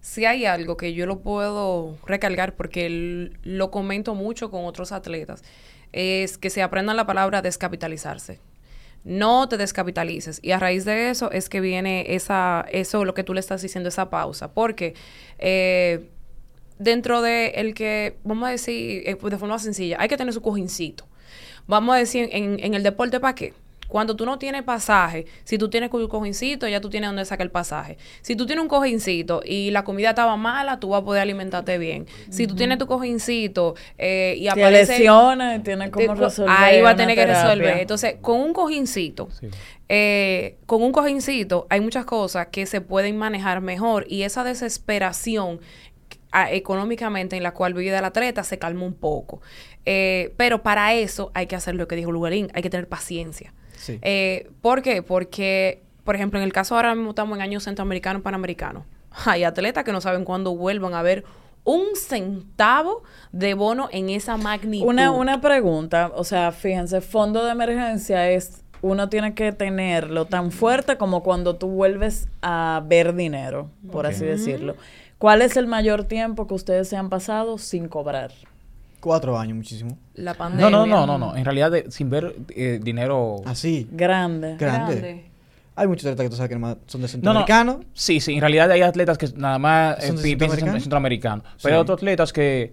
[0.00, 5.42] si hay algo que yo lo puedo recargar porque lo comento mucho con otros atletas,
[5.92, 8.40] es que se aprendan la palabra descapitalizarse.
[9.04, 10.40] No te descapitalices.
[10.42, 13.62] Y a raíz de eso es que viene esa, eso, lo que tú le estás
[13.62, 14.52] diciendo, esa pausa.
[14.52, 14.94] Porque
[15.38, 16.10] eh,
[16.78, 20.42] dentro de el que, vamos a decir, eh, de forma sencilla, hay que tener su
[20.42, 21.06] cojincito.
[21.66, 23.54] Vamos a decir, en, en el deporte, ¿para qué?
[23.88, 27.44] Cuando tú no tienes pasaje, si tú tienes un cojincito, ya tú tienes donde sacar
[27.46, 27.96] el pasaje.
[28.20, 31.78] Si tú tienes un cojincito y la comida estaba mala, tú vas a poder alimentarte
[31.78, 32.06] bien.
[32.30, 34.92] Si tú tienes tu cojincito eh, y aparece...
[34.92, 36.54] lesiones, tiene te- cómo resolver.
[36.56, 37.42] Ahí va a tener que terapia.
[37.48, 37.78] resolver.
[37.78, 39.48] Entonces, con un cojincito, Sí.
[39.88, 45.60] eh, con un cojincito hay muchas cosas que se pueden manejar mejor y esa desesperación
[46.30, 49.40] ah, económicamente en la cual vive el atleta se calma un poco.
[49.86, 53.54] Eh, pero para eso hay que hacer lo que dijo Lugarín, hay que tener paciencia.
[53.88, 53.98] Sí.
[54.02, 55.02] Eh, ¿Por qué?
[55.02, 58.84] Porque, por ejemplo, en el caso ahora mismo estamos en año centroamericano, panamericano.
[59.24, 61.24] Hay atletas que no saben cuándo vuelvan a ver
[61.64, 64.86] un centavo de bono en esa magnitud.
[64.86, 70.50] Una, una pregunta, o sea, fíjense, fondo de emergencia es, uno tiene que tenerlo tan
[70.50, 74.76] fuerte como cuando tú vuelves a ver dinero, por así decirlo.
[75.18, 78.30] ¿Cuál es el mayor tiempo que ustedes se han pasado sin cobrar?
[79.00, 79.96] Cuatro años, muchísimo.
[80.14, 80.70] La No, pandemia.
[80.70, 81.36] no, no, no, no.
[81.36, 83.36] En realidad, de- sin ver eh, dinero.
[83.46, 83.88] Así.
[83.92, 84.56] Grande.
[84.56, 84.96] Grande.
[84.96, 85.24] Grande.
[85.76, 87.08] Hay muchos atletas que tú sabes que nomás son de No, no.
[87.12, 87.76] centroamericanos.
[87.92, 88.34] Sí, sí.
[88.34, 91.44] En realidad hay atletas que nada más eh, ¿Son de pi- piensan en centroamericanos?
[91.56, 91.60] Sí.
[91.62, 92.72] Pero hay otros atletas que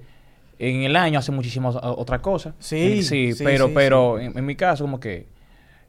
[0.58, 2.56] en el año hacen muchísimas otras cosas.
[2.58, 5.28] Sí, Eh, sí, sí, pero, sí, pero En, en mi caso, como que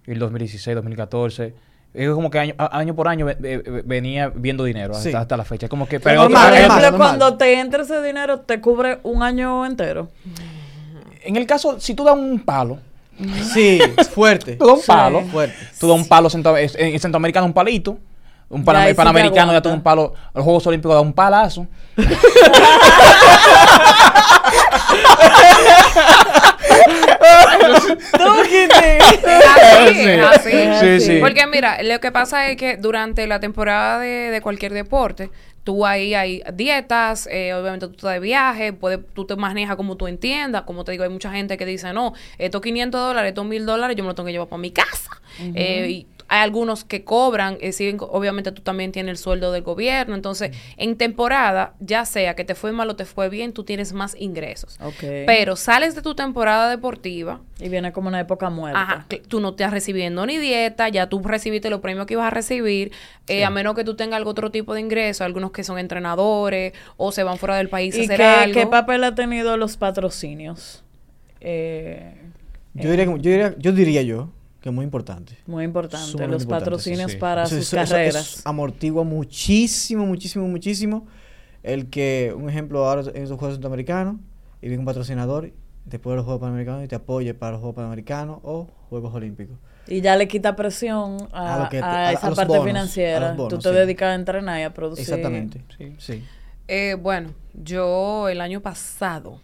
[0.04, 1.54] el 2016, 2014,
[1.94, 5.16] es como que año, año por año ve- ve- venía viendo dinero hasta, Sí.
[5.16, 5.68] hasta la fecha.
[5.68, 10.08] Como que, Pero normal, cuando te entra ese dinero, te cubre un año entero.
[11.22, 12.78] en el caso, si tú das un palo,
[13.54, 13.80] Sí,
[14.12, 14.56] fuerte.
[14.56, 14.86] tú das un Sí.
[14.86, 15.56] palo, Fuerte.
[15.80, 17.98] tú das un palo, centro- en en centroamericano un palito,
[18.48, 21.66] un Ya, sí panamericano ya das un palo, los Juegos Olímpicos da un palazo.
[29.84, 30.10] Así, Sí.
[30.10, 31.00] así.
[31.00, 31.18] Sí, sí.
[31.20, 35.30] Porque mira, lo que pasa es que durante la temporada de, de cualquier deporte,
[35.64, 39.96] tú ahí hay dietas, eh, obviamente tú estás de viaje, puedes, tú te manejas como
[39.96, 40.62] tú entiendas.
[40.62, 43.96] Como te digo, hay mucha gente que dice, no, estos 500 dólares, estos 1000 dólares,
[43.96, 45.10] yo me los tengo que llevar para mi casa.
[45.54, 50.14] Eh, y hay algunos que cobran, eh, obviamente tú también tienes el sueldo del gobierno.
[50.14, 53.92] Entonces, en temporada, ya sea que te fue mal o te fue bien, tú tienes
[53.92, 54.78] más ingresos.
[54.82, 55.00] Ok.
[55.26, 58.80] Pero sales de tu temporada deportiva, Y viene como una época muerta.
[58.80, 62.30] Ajá, tú no estás recibiendo ni dieta, ya tú recibiste los premios que ibas a
[62.30, 62.92] recibir,
[63.28, 66.72] eh, a menos que tú tengas algún otro tipo de ingreso, algunos que son entrenadores
[66.96, 68.60] o se van fuera del país a ¿Y hacer qué, algo.
[68.60, 70.82] qué papel ha tenido los patrocinios?
[71.40, 72.14] Eh,
[72.74, 74.28] Yo diría, que- yo diría, yo diría yo
[74.66, 75.38] que es muy importante.
[75.46, 78.38] muy importante, Sumamente los importante, patrocinios sí, para Eso- sus eso- carreras.
[78.38, 81.06] eso amortigua muchísimo, muchísimo, muchísimo
[81.62, 84.16] el que, un ejemplo, ahora en esos Juegos Centroamericanos,
[84.60, 85.52] y viene un patrocinador
[85.84, 89.56] después de los Juegos Panamericanos y te apoye para los Juegos Panamericanos o Juegos Olímpicos.
[89.86, 92.46] Y ya le quita presión a, A lo que te- a a- a esa parte
[92.48, 93.32] bonos, financiera.
[93.34, 93.74] bonos, Tú te sí.
[93.76, 95.02] dedicas a entrenar y a producir.
[95.04, 95.62] Exactamente.
[95.78, 95.94] Sí.
[95.98, 96.24] Sí.
[96.66, 99.40] Eh, bueno, yo el año pasado,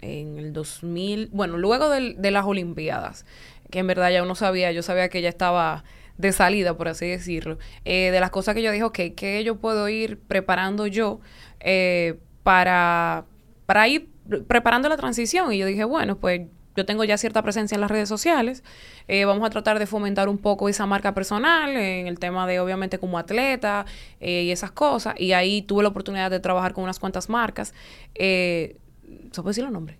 [0.00, 3.24] en el 2000, bueno, luego del- de las Olimpiadas,
[3.72, 5.82] que en verdad ya uno sabía, yo sabía que ya estaba
[6.18, 9.56] de salida, por así decirlo, eh, de las cosas que yo dije, ok, que yo
[9.56, 11.20] puedo ir preparando yo
[11.58, 13.24] eh, para,
[13.66, 15.52] para ir pre- preparando la transición?
[15.52, 16.42] Y yo dije, bueno, pues
[16.76, 18.62] yo tengo ya cierta presencia en las redes sociales,
[19.08, 22.60] eh, vamos a tratar de fomentar un poco esa marca personal en el tema de
[22.60, 23.84] obviamente como atleta
[24.20, 25.14] eh, y esas cosas.
[25.18, 27.74] Y ahí tuve la oportunidad de trabajar con unas cuantas marcas.
[28.14, 28.76] Eh,
[29.32, 29.96] ¿Se puede decir los nombres?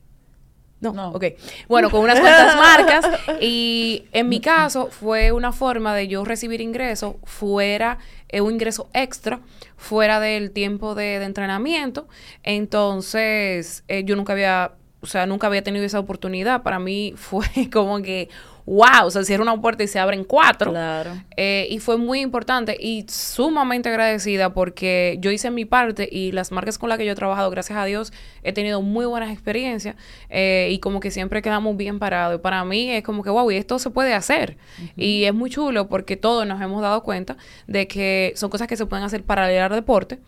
[0.83, 1.09] No, No.
[1.13, 1.25] ok.
[1.69, 3.07] Bueno, con unas cuantas marcas.
[3.41, 8.91] Y en mi caso fue una forma de yo recibir ingresos fuera, eh, un ingreso
[8.93, 9.41] extra,
[9.77, 12.07] fuera del tiempo de, de entrenamiento.
[12.43, 16.63] Entonces, eh, yo nunca había, o sea, nunca había tenido esa oportunidad.
[16.63, 18.29] Para mí fue como que,
[18.67, 20.71] wow, se cierra una puerta y se abren cuatro.
[20.71, 21.13] Claro.
[21.37, 26.53] Eh, y fue muy importante y sumamente agradecida porque yo hice mi parte y las
[26.53, 29.97] marcas con las que yo he trabajado, gracias a Dios, he tenido muy buenas experiencias
[30.29, 32.37] eh, y como que siempre quedamos bien parados.
[32.37, 34.57] Y para mí es como que, wow, y esto se puede hacer.
[34.97, 37.37] Y es muy chulo porque todos nos hemos dado cuenta
[37.67, 40.19] de que son cosas que se pueden hacer paralelas al deporte.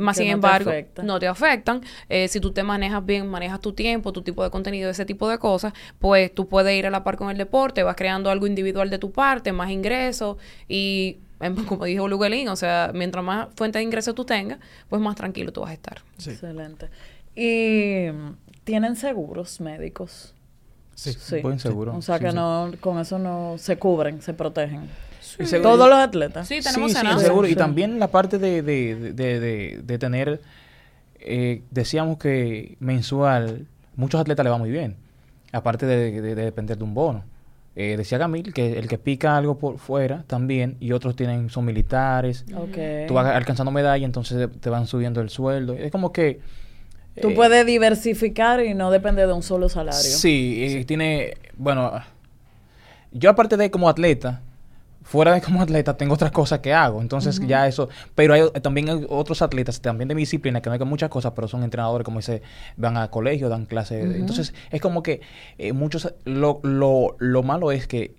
[0.00, 0.70] Más sin no embargo,
[1.02, 1.82] no te afectan.
[2.08, 5.28] Eh, si tú te manejas bien, manejas tu tiempo, tu tipo de contenido, ese tipo
[5.28, 8.46] de cosas, pues tú puedes ir a la par con el deporte, vas creando algo
[8.46, 10.36] individual de tu parte, más ingresos
[10.68, 15.00] y, em, como dijo Luguelín, o sea, mientras más fuente de ingresos tú tengas, pues
[15.02, 16.02] más tranquilo tú vas a estar.
[16.18, 16.30] Sí.
[16.30, 16.88] Excelente.
[17.36, 18.06] ¿Y
[18.64, 20.34] tienen seguros médicos?
[20.94, 21.40] Sí.
[21.40, 21.96] Buen seguro.
[21.96, 22.36] O sea Sí, que sí.
[22.36, 24.88] no, con eso no se cubren, se protegen.
[25.44, 26.46] Seguro- Todos los atletas.
[26.48, 27.46] Sí, tenemos sí, sí, seguro.
[27.46, 27.52] Sí.
[27.52, 30.40] Y también la parte de, de, de, de- de- de tener,
[31.20, 33.66] eh, decíamos que mensual,
[33.96, 34.96] muchos atletas le va muy bien,
[35.52, 37.24] aparte de, de- de depender de un bono.
[37.76, 41.64] Eh, decía Camil que el que pica algo por fuera también, y otros tienen son
[41.64, 43.06] militares, Ok.
[43.06, 45.74] tú vas alcanzando medalla, entonces te van subiendo el sueldo.
[45.74, 46.40] Es como que...
[47.20, 50.00] Tú eh, puedes diversificar y no depender de un solo salario.
[50.00, 51.92] Sí, eh, tiene, bueno,
[53.12, 54.40] yo aparte de como atleta,
[55.10, 57.00] fuera de como atleta tengo otras cosas que hago.
[57.02, 60.74] Entonces ya eso, pero hay también hay otros atletas también de mi disciplina que no
[60.74, 62.42] hay muchas cosas, pero son entrenadores como dice,
[62.76, 64.14] van a colegio, dan clases.
[64.14, 65.20] Entonces es como que
[65.58, 68.14] eh, muchos lo, lo, lo malo es que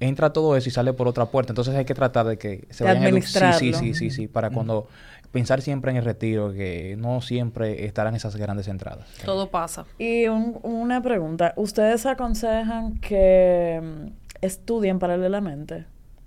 [0.00, 1.52] entra todo eso y sale por otra puerta.
[1.52, 3.58] Entonces hay que tratar de que se De vayan administrarlo.
[3.58, 4.88] Sí, sí, sí, sí, sí, para cuando
[5.32, 9.06] pensar siempre en el retiro, que no siempre estarán esas grandes entradas.
[9.24, 9.84] Todo pasa.
[9.98, 14.06] Y un- una pregunta, ¿ustedes aconsejan que mm,
[14.40, 15.84] estudien paralelamente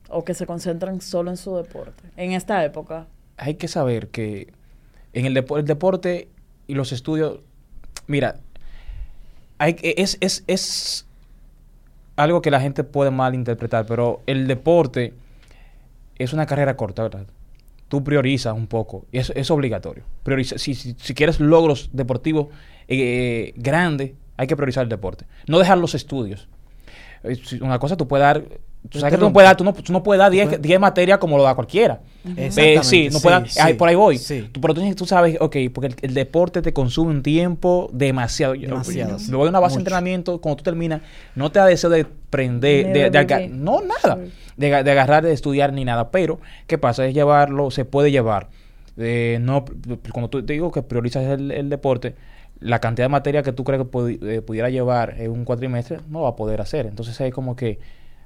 [0.09, 3.07] o que se concentren solo en su deporte en esta época?
[3.37, 4.53] hay que saber que
[5.13, 6.29] en el, el deporte
[6.67, 7.39] y los estudios,
[8.07, 8.37] mira,
[9.57, 11.05] hay, es, es, es
[12.15, 15.13] algo que la gente puede malinterpretar, pero el deporte
[16.17, 17.27] es una carrera corta, ¿verdad?
[17.87, 20.03] Tú priorizas un poco, y es, es obligatorio.
[20.23, 22.47] Prioriza, si, si, si quieres logros deportivos
[22.87, 25.25] eh, grandes, hay que priorizar el deporte.
[25.47, 26.49] No dejar los estudios.
[27.27, 28.43] Eh, Una cosa tú puedes dar...
[28.87, 30.79] Tú sabes que tú no puedes dar, tú no, tú no puedes dar 10 10
[30.79, 32.01] materias como lo da cualquiera.
[32.37, 32.51] Eh,
[32.83, 34.17] sí, no sí, puede dar- sí, por ahí voy.
[34.19, 34.47] sí.
[34.51, 38.53] Tú- pero tú, tú sabes, ok, porque el, el deporte te consume un tiempo demasiado.
[38.53, 41.01] Demasiado, yo voy a una base de entrenamiento, cuando tú terminas,
[41.33, 44.19] no te da deseo de prender, de, de no nada,
[44.55, 46.11] de, aga- de agarrar, de estudiar ni nada.
[46.11, 47.07] Pero, ¿qué pasa?
[47.07, 48.49] Es llevarlo, se puede llevar.
[48.97, 49.65] Eh, no,
[50.11, 52.13] cuando tú te digo que priorizas el, el deporte,
[52.59, 56.21] la cantidad de materia que tú crees que eh, pudiera llevar en un cuatrimestre, no
[56.21, 56.85] va a poder hacer.
[56.85, 57.79] Entonces es como que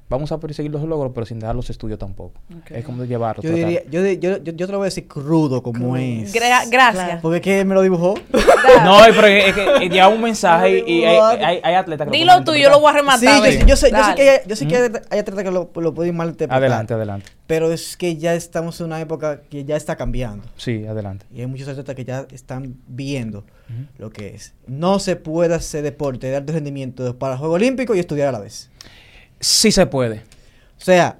[0.10, 2.34] vamos a perseguir los logros, pero sin dejar los estudios tampoco.
[2.70, 3.43] Es como de llevarlo.
[3.43, 6.34] Yo diría, yo, yo, yo, yo te lo voy a decir crudo como es.
[6.34, 7.05] Gra- gracias.
[7.05, 7.20] Claro.
[7.22, 8.16] Porque es que él me lo dibujó.
[8.84, 12.07] No, es, pero es que eh, lleva un mensaje y, y hay, hay, hay atletas
[12.10, 13.36] que Dilo tú, yo lo voy a Sí, rematar.
[13.38, 13.68] yo, ven.
[13.68, 14.16] yo sé, yo sé Dale.
[14.16, 14.95] que hay, yo sé que ¿Mm?
[14.95, 16.57] hay, hay atletas que lo, lo pueden malinterpretar.
[16.57, 17.32] Adelante, adelante.
[17.47, 20.43] Pero es que ya estamos en una época que ya está cambiando.
[20.57, 21.26] Sí, adelante.
[21.34, 23.43] Y hay muchos atletas que ya están viendo
[23.97, 24.53] lo que es.
[24.68, 28.39] No se puede hacer deporte de alto rendimiento para Juegos Olímpicos y estudiar a la
[28.39, 28.68] vez.
[29.40, 30.18] Sí se puede.
[30.78, 31.18] O sea,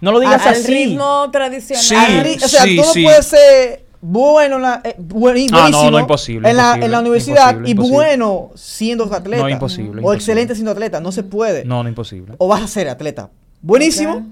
[0.00, 0.72] No lo digas Al así.
[0.72, 1.82] ritmo tradicional.
[1.84, 3.02] Sí, al ri- o sea sí, tú no sí.
[3.02, 6.62] puedes ser bueno, en la, eh, buen- y Ah, no, buenísimo no, imposible, en, la,
[6.62, 9.42] imposible, en la universidad imposible, y bueno siendo atleta.
[9.42, 10.16] No, imposible, O imposible.
[10.16, 11.00] excelente siendo atleta.
[11.00, 11.64] No se puede.
[11.66, 12.34] No, no imposible.
[12.38, 13.28] O vas a ser atleta
[13.60, 14.26] buenísimo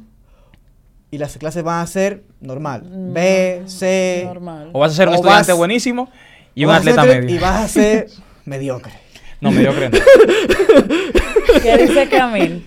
[1.10, 2.84] y las clases van a ser normal.
[2.84, 4.22] Mm, B, C.
[4.26, 4.70] Normal.
[4.72, 6.08] O vas a ser un estudiante vas- buenísimo
[6.54, 7.28] y un atleta medio.
[7.34, 8.06] Y vas a ser
[8.46, 8.92] mediocre.
[9.42, 9.98] No, mediocre no.
[11.62, 12.66] ¿Qué dice Camil?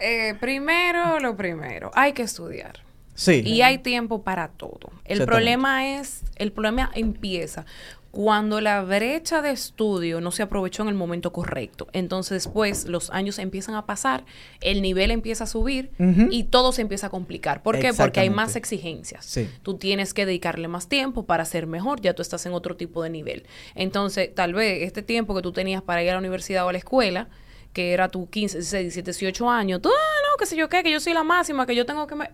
[0.00, 2.80] Eh, primero, lo primero, hay que estudiar.
[3.14, 3.42] Sí.
[3.44, 4.92] Y hay tiempo para todo.
[5.04, 7.66] El problema es, el problema empieza
[8.10, 11.86] cuando la brecha de estudio no se aprovechó en el momento correcto.
[11.92, 14.24] Entonces, después los años empiezan a pasar,
[14.60, 15.90] el nivel empieza a subir
[16.30, 17.62] y todo se empieza a complicar.
[17.62, 17.92] ¿Por qué?
[17.94, 19.24] Porque hay más exigencias.
[19.24, 19.48] Sí.
[19.62, 23.02] Tú tienes que dedicarle más tiempo para ser mejor, ya tú estás en otro tipo
[23.02, 23.44] de nivel.
[23.74, 26.72] Entonces, tal vez este tiempo que tú tenías para ir a la universidad o a
[26.72, 27.28] la escuela,
[27.72, 30.82] que era tu 15, 16, 17, 18 años, tú, ah, no, qué sé yo qué,
[30.82, 32.14] que yo soy la máxima, que yo tengo que...
[32.14, 32.30] me-".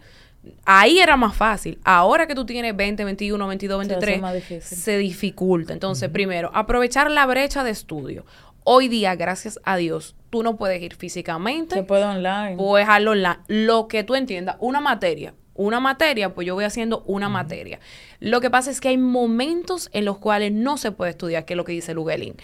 [0.64, 1.78] Ahí era más fácil.
[1.84, 4.78] Ahora que tú tienes 20, 21, 22, Se hace 23, más difícil.
[4.78, 5.72] se dificulta.
[5.72, 8.24] Entonces, primero, aprovechar la brecha de estudio.
[8.62, 11.74] Hoy día, gracias a Dios, tú no puedes ir físicamente.
[11.76, 12.57] Se puede online.
[12.57, 13.39] Puedes dejarlo online.
[13.49, 15.34] Lo que tú entiendas, una materia.
[15.55, 17.80] Una materia, pues yo voy haciendo una materia.
[18.20, 21.55] Lo que pasa es que hay momentos en los cuales no se puede estudiar, que
[21.55, 22.34] es lo que dice Lugelin.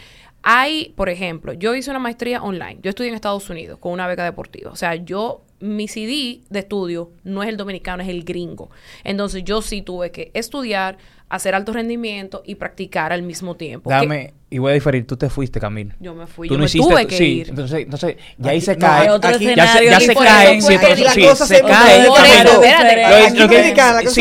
[0.43, 2.79] Hay, por ejemplo, yo hice una maestría online.
[2.83, 4.71] Yo estudié en Estados Unidos con una beca deportiva.
[4.71, 8.71] O sea, yo, mi CD de estudio no es el dominicano, es el gringo.
[9.05, 13.89] Entonces, yo sí tuve que estudiar, hacer alto rendimiento y practicar al mismo tiempo.
[13.89, 15.93] Dame, y voy a diferir, tú te fuiste, Camil.
[15.99, 17.49] Yo me fui, Tú yo no me hiciste, tuve tu- que sí, ir.
[17.49, 19.09] entonces, entonces ya ahí se no, cae.
[19.09, 22.07] aquí- ya se, ya se cae, sí, entonces, sí, se se cae.
[22.07, 23.37] espérate.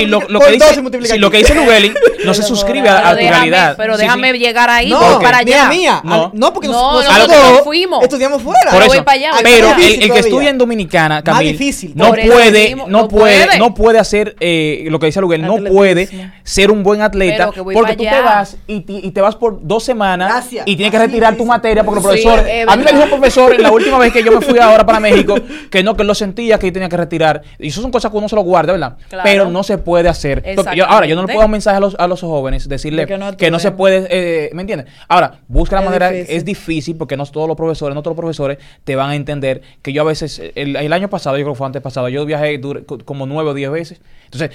[0.07, 1.93] Lo- que- dice, Lubelin
[2.25, 3.73] no se suscribe a, a tu déjame, realidad.
[3.77, 4.39] pero déjame sí.
[4.39, 5.69] llegar ahí No, para allá.
[5.69, 6.01] mía.
[6.03, 6.31] No.
[6.33, 8.03] No, porque No, nos- nosotros nosotros nos fuimos.
[8.03, 8.71] estudiamos fuera.
[8.71, 9.03] Por eso,
[9.43, 11.57] pero el, que estudia en Dominicana, Camil,
[11.95, 16.09] no puede, no puede, no puede hacer eh, lo que dice Luguel, no puede
[16.43, 19.83] ser un buen atleta porque tú te vas y, ti- y te vas por dos
[19.83, 20.67] semanas Gracias.
[20.67, 23.09] y tienes que retirar tu materia porque Sí, profesores, es a mí me dijo un
[23.09, 25.35] profesor en la última vez que yo me fui ahora para México
[25.69, 28.29] que no, que lo sentía que tenía que retirar y eso son cosas que uno
[28.29, 28.97] se lo guarda, ¿verdad?
[29.09, 29.23] Claro.
[29.23, 30.43] Pero no se puede hacer.
[30.75, 33.03] Yo- ahora, yo no le puedo dar un mensaje a los, a los jóvenes, decirle
[33.03, 34.87] De que no que no se puede, eh, ¿me entiendes?
[35.07, 36.35] Ahora, busca la Es manera, difícil.
[36.37, 39.61] es difícil porque no todos los profesores, no todos los profesores te van a entender
[39.81, 42.25] que yo a veces, el, el año pasado, yo creo que fue antes pasado, yo
[42.25, 42.59] viajé
[43.05, 44.01] como nueve o diez veces.
[44.25, 44.51] Entonces,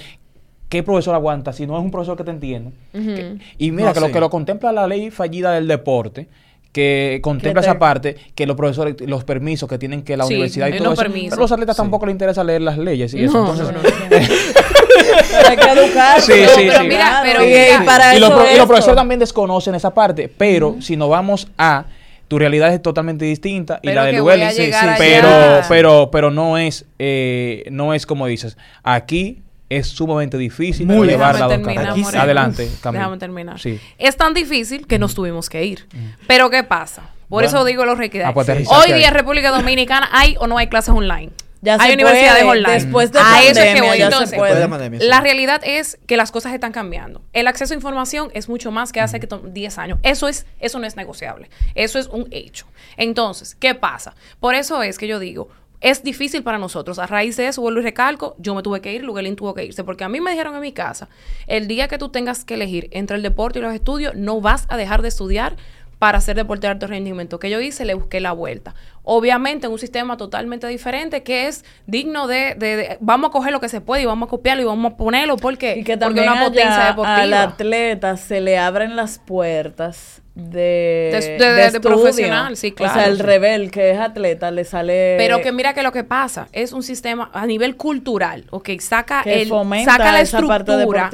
[0.69, 2.71] ¿qué profesor aguanta si no es un profesor que te entiende?
[2.93, 6.27] Que- y mira, No, que lo que lo contempla la ley fallida del deporte,
[6.73, 10.33] que contempla te- esa parte, que los profesores, los permisos que tienen que la Sí,
[10.35, 11.01] universidad y todo los eso.
[11.03, 11.29] permisos.
[11.31, 11.81] Pero a los atletas Sí.
[11.81, 13.33] tampoco les interesa leer las leyes y eso.
[13.43, 13.79] No, Entonces, no,
[15.49, 16.21] hay que educar.
[16.21, 16.87] Sí, sí, pero sí.
[16.87, 19.93] mira, pero y, mira, para y, los, eso pro- y los profesores también desconocen esa
[19.93, 21.85] parte, pero si nos vamos a
[22.27, 26.85] tu realidad es totalmente distinta y la a Welling, sí, pero, pero, pero no es,
[26.99, 28.57] eh, no es como dices.
[28.83, 31.97] Aquí es sumamente difícil Muy llevar la Déjame dos terminar, carreras.
[32.05, 32.23] Moreno.
[32.23, 32.69] Adelante.
[32.91, 33.59] Déjame terminar.
[33.59, 33.79] Sí.
[33.97, 35.87] Es tan difícil que nos tuvimos que ir.
[36.27, 37.01] Pero ¿qué pasa?
[37.29, 37.47] Por Bueno.
[37.49, 38.29] eso digo los requisitos.
[38.29, 41.31] Ah, pues Hoy día en República Dominicana hay o no hay clases online.
[41.59, 42.73] Ya hay se universidades puede, online.
[42.75, 43.99] después de a eso es que voy.
[44.01, 44.51] Entonces, puede.
[44.51, 45.07] Después de la pandemia, sí.
[45.07, 47.21] la realidad es que las cosas están cambiando.
[47.33, 49.99] El acceso a información es mucho más que hace que to- 10 años.
[50.03, 51.49] Eso es eso no es negociable.
[51.73, 52.67] Eso es un hecho.
[52.95, 54.15] Entonces, ¿qué pasa?
[54.39, 55.49] Por eso es que yo digo,
[55.81, 56.99] es difícil para nosotros.
[56.99, 59.65] A raíz de eso, vuelvo y recalco, yo me tuve que ir, Luguelín tuvo que
[59.65, 61.07] irse, porque a mí me dijeron en mi casa,
[61.47, 64.65] el día que tú tengas que elegir entre el deporte y los estudios, no vas
[64.69, 65.55] a dejar de estudiar
[65.99, 67.39] para ser deporte de alto rendimiento.
[67.39, 67.83] que yo hice?
[67.83, 68.75] Le busqué la vuelta.
[69.03, 73.51] Obviamente en un sistema totalmente diferente que es digno de, de- de- vamos a coger
[73.51, 75.97] lo que se puede y vamos a copiarlo y vamos a ponerlo porque, Y que
[75.97, 77.21] porque también una potencia deportiva.
[77.21, 81.81] al atleta se le abren las puertas de, De- de- de estudio.
[81.81, 83.11] profesional, sí, O sea, claro.
[83.11, 85.15] el rebel que es atleta le sale...
[85.17, 89.21] Pero que mira que lo que pasa es un sistema a nivel cultural, ok, saca
[89.23, 91.09] el saca la estructura,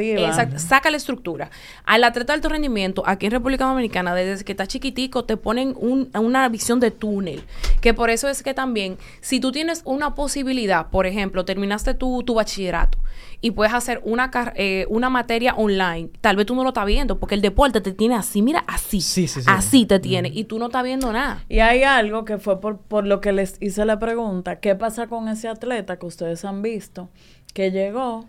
[0.57, 1.49] saca la estructura.
[1.85, 5.73] Al atleta de alto rendimiento aquí en República Dominicana desde que está chiquitico te ponen
[5.77, 7.43] un- una visión de túnel,
[7.81, 12.23] que por eso es que también si tú tienes una posibilidad, por ejemplo, terminaste tu,
[12.23, 12.97] tu bachillerato
[13.39, 16.85] y puedes hacer una car- eh, una materia online, tal vez tú no lo estás
[16.85, 19.47] viendo porque el deporte te tiene así, mira, así, Sí, sí, sí.
[19.49, 21.43] así te tiene y tú no estás viendo nada.
[21.49, 25.07] Y hay algo que fue por, por lo que les hice la pregunta, ¿qué pasa
[25.07, 27.09] con ese atleta que ustedes han visto
[27.53, 28.25] que llegó,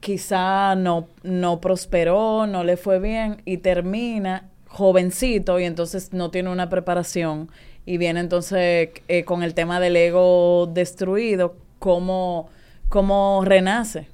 [0.00, 6.50] quizá no, no prosperó, no le fue bien y termina jovencito y entonces no tiene
[6.50, 7.50] una preparación
[7.86, 12.48] y viene entonces eh, con el tema del ego destruido, ¿cómo,
[12.88, 14.08] cómo renace?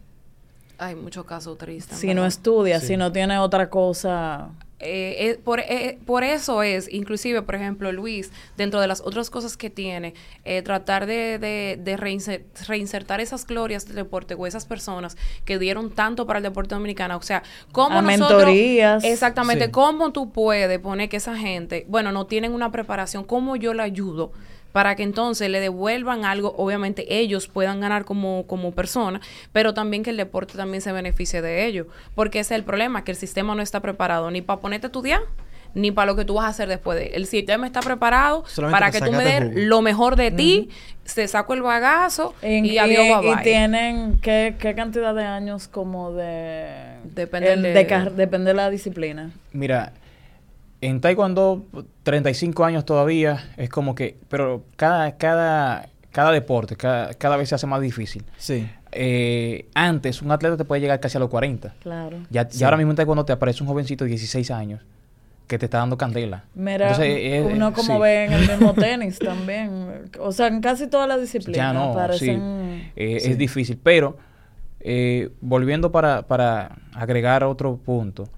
[0.79, 1.99] Hay muchos casos tristes.
[1.99, 2.89] Si no estudia, Sí.
[2.89, 4.51] si no tiene otra cosa...
[4.81, 9.29] Eh, eh, por, eh, por eso es, inclusive, por ejemplo, Luis, dentro de las otras
[9.29, 10.15] cosas que tiene,
[10.45, 15.59] eh, tratar de, de, de reinser- reinsertar esas glorias del deporte o esas personas que
[15.59, 17.17] dieron tanto para el deporte dominicano.
[17.17, 18.45] O sea, cómo A nosotros...
[18.45, 19.03] mentorías.
[19.03, 19.71] Exactamente, Sí.
[19.73, 23.83] cómo tú puedes poner que esa gente, bueno, no tienen una preparación, cómo yo la
[23.83, 24.31] ayudo
[24.73, 29.21] para que entonces le devuelvan algo, obviamente ellos puedan ganar como, como persona,
[29.53, 33.03] pero también que el deporte también se beneficie de ello, porque ese es el problema,
[33.05, 35.21] que el sistema no está preparado ni para ponerte a estudiar,
[35.75, 37.13] ni para lo que tú vas a hacer después de él.
[37.15, 39.53] El sistema está preparado Solamente para que tú me des jugo.
[39.55, 40.71] lo mejor de ti,
[41.05, 45.25] se saco el bagazo En- y adiós, y, bye y tienen ¿qué, qué cantidad de
[45.25, 46.69] años como de
[47.15, 49.93] Depende el de- de depende de la disciplina Mira,
[50.81, 51.65] en Taekwondo,
[52.05, 57.55] 35 años todavía, es como que, pero cada, cada, cada deporte, cada, cada vez se
[57.57, 58.25] hace más difícil.
[58.37, 58.69] Sí.
[58.93, 61.75] Eh, antes, un atleta te puede llegar casi a los 40.
[61.83, 62.65] claro Ya, Sí.
[62.65, 64.81] Ahora mismo en Taekwondo te aparece un jovencito de 16 años
[65.47, 66.45] que te está dando candela.
[66.55, 68.03] mira Entonces, uno como sí.
[68.03, 71.93] ve en el mismo tenis también o sea en casi todas las disciplinas Ya no,
[71.93, 72.93] aparecen sí.
[72.97, 73.31] Eh, Sí.
[73.31, 73.79] Es difícil.
[73.83, 74.17] Pero,
[74.81, 78.29] eh, volviendo para, para agregar otro punto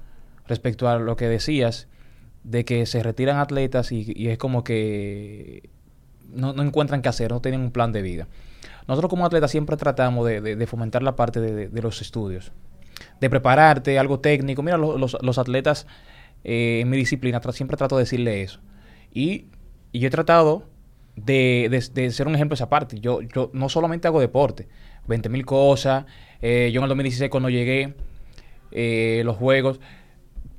[0.49, 1.87] respecto a lo que decías,
[2.45, 5.69] de que se retiran atletas y, es como que
[6.33, 8.29] no, no encuentran qué hacer, no tienen un plan de vida.
[8.89, 12.53] Nosotros como atletas siempre tratamos de, fomentar la parte de, los estudios,
[13.21, 14.63] de prepararte, algo técnico.
[14.63, 15.87] Mira, lo- los, los atletas
[16.45, 18.61] eh, en mi disciplina siempre trato de decirle eso.
[19.13, 19.47] Y,
[19.93, 20.65] yo he tratado
[21.17, 23.01] de ser un ejemplo de esa parte.
[23.01, 24.69] Yo, yo no solamente hago deporte,
[25.07, 26.07] 20 mil cosas.
[26.41, 27.95] eh, yo en el 2016 cuando llegué,
[28.73, 29.81] eh, los juegos,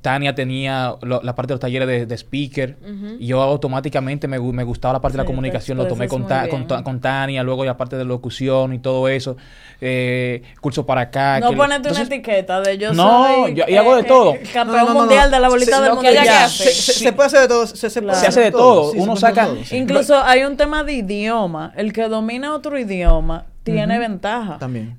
[0.02, 2.78] Tania tenía lo- la parte de los talleres de, de speaker
[3.20, 6.28] y yo automáticamente me, me gustaba la parte de la Sí, comunicación, lo tomé con,
[6.28, 9.38] Ta- con, con Tania, luego la parte de locución y todo eso,
[9.80, 11.40] eh, curso para acá.
[11.40, 14.34] no entonces, una etiqueta de yo No, soy yo- y hago de todo.
[14.54, 15.00] campeón No, no, no, no.
[15.02, 16.24] mundial de la bolita Se- del mundo ya.
[16.24, 16.30] Se,
[16.64, 16.74] hacer.
[16.74, 17.68] se- se puede hacer de todo.
[17.68, 18.92] Se, hace de todo.
[18.92, 19.78] Sí, Uno saca- todo, sí.
[19.78, 24.98] incluso hay un tema de idioma el que domina otro idioma tiene ventaja También.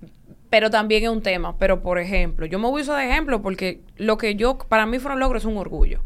[0.52, 1.56] Pero también es un tema.
[1.56, 4.84] Pero, por ejemplo, yo me voy a usar de ejemplo porque lo que yo, para
[4.84, 6.02] mí fue un logro, es un orgullo.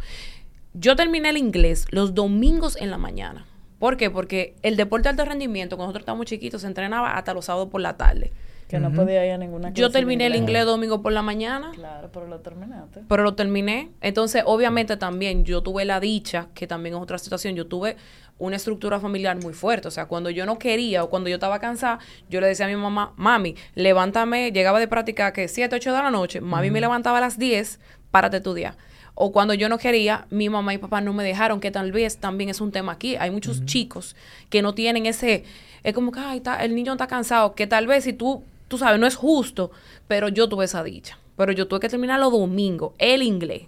[0.72, 3.44] Yo terminé el inglés los domingos en la mañana.
[3.80, 4.09] ¿Por qué?
[4.09, 7.70] Porque el deporte de alto rendimiento, cuando nosotros estábamos chiquitos, se entrenaba hasta los sábados
[7.70, 8.30] por la tarde.
[8.68, 11.72] que no podía ir a ninguna Yo clase terminé el inglés domingo por la mañana.
[11.74, 13.90] claro pero lo terminaste pero lo terminé.
[14.01, 17.97] Entonces, obviamente también yo tuve la dicha, que también es otra situación, yo tuve
[18.39, 19.89] una estructura familiar muy fuerte.
[19.89, 22.68] O sea, cuando yo no quería o cuando yo estaba cansada, yo le decía a
[22.68, 26.80] mi mamá, mami, levántame, llegaba de práctica que 7, 8 de la noche, mami me
[26.80, 27.80] levantaba a las 10,
[28.11, 28.76] párate estudiar.
[29.14, 32.18] O cuando yo no quería, mi mamá y papá no me dejaron, que tal vez
[32.18, 33.16] también es un tema aquí.
[33.16, 34.14] Hay muchos chicos
[34.51, 35.45] que no tienen ese,
[35.82, 38.76] es como que, ay, está- el niño está cansado, que tal vez si tú, tú
[38.76, 39.70] sabes, no es justo,
[40.09, 41.18] pero yo tuve esa dicha.
[41.39, 43.62] Pero yo tuve que terminar los domingos, el inglés.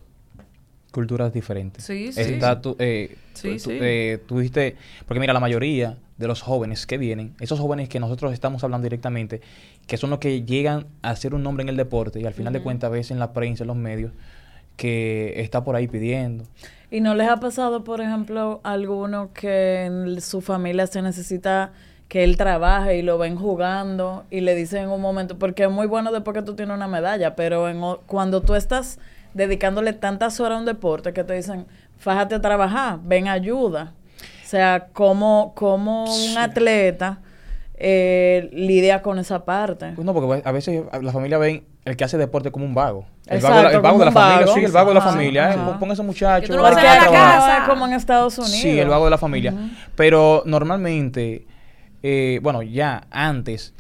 [0.93, 1.85] Culturas diferentes.
[1.85, 2.21] Sí, sí.
[2.21, 3.79] Está tú, eh, Sí, tú- sí.
[3.81, 4.77] eh, tú dijiste-
[5.07, 8.85] porque mira, la mayoría de los jóvenes que vienen, esos jóvenes que nosotros estamos hablando
[8.85, 9.41] directamente,
[9.87, 12.53] que son los que llegan a hacer un nombre en el deporte y al final
[12.53, 14.13] de cuentas ves en la prensa, en los medios,
[14.77, 16.45] que está por ahí pidiendo.
[16.91, 21.73] ¿Y no les ha pasado, por ejemplo, alguno que en su familia se necesita
[22.09, 25.71] que él trabaje y lo ven jugando y le dicen en un momento, porque es
[25.71, 28.99] muy bueno después que tú tienes una medalla, pero en cuando tú estás
[29.39, 31.65] dedicándole tantas horas a un deporte que te dicen,
[31.99, 33.95] fájate a trabajar, ven ayuda.
[34.45, 37.21] O sea, cómo, cómo un atleta
[37.75, 39.93] eh, lidia con esa parte.
[39.95, 43.07] Pues no, porque a veces la familia ven el que hace deporte como un vago.
[43.27, 44.55] El vago, de la- el vago como de la un familia, vago.
[44.59, 45.43] sí, el vago de la familia.
[45.51, 45.67] eh, ajá.
[45.67, 46.43] pon- Pon ese muchacho.
[46.43, 48.57] Que tú no vas a Porque a es como en Estados Unidos.
[48.57, 49.55] Sí, el vago de la familia.
[49.95, 51.47] Pero normalmente,
[52.03, 53.75] eh, bueno, ya antes,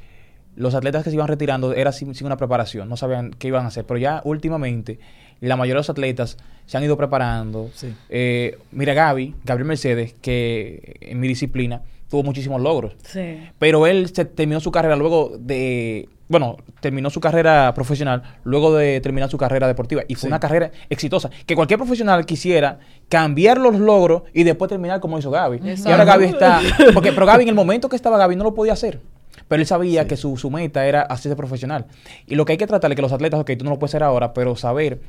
[0.54, 3.64] los atletas que se iban retirando era sin, sin una preparación, no sabían qué iban
[3.64, 3.84] a hacer.
[3.86, 5.00] Pero ya últimamente,
[5.41, 6.36] la mayoría de los atletas
[6.66, 7.70] se han ido preparando.
[7.74, 7.95] Sí.
[8.09, 12.95] Eh, mira, Gaby, Gabriel Mercedes, que en mi disciplina tuvo muchísimos logros.
[13.05, 13.39] Sí.
[13.59, 16.09] Pero él se terminó su carrera luego de.
[16.30, 20.03] Bueno, terminó su carrera profesional luego de terminar su carrera deportiva.
[20.09, 20.26] Y fue Sí.
[20.26, 21.30] una carrera exitosa.
[21.47, 25.61] Que cualquier profesional quisiera cambiar los logros y después terminar como hizo Gaby.
[25.64, 25.93] Y Exacto.
[25.93, 26.61] ahora Gaby está.
[26.93, 29.01] Porque, pero Gaby, en el momento que estaba Gaby, no lo podía hacer.
[29.49, 31.86] Pero él sabía que su, su meta era hacerse profesional.
[32.26, 33.93] Y lo que hay que tratar es que los atletas, ok, tú no lo puedes
[33.95, 35.01] hacer ahora, pero saber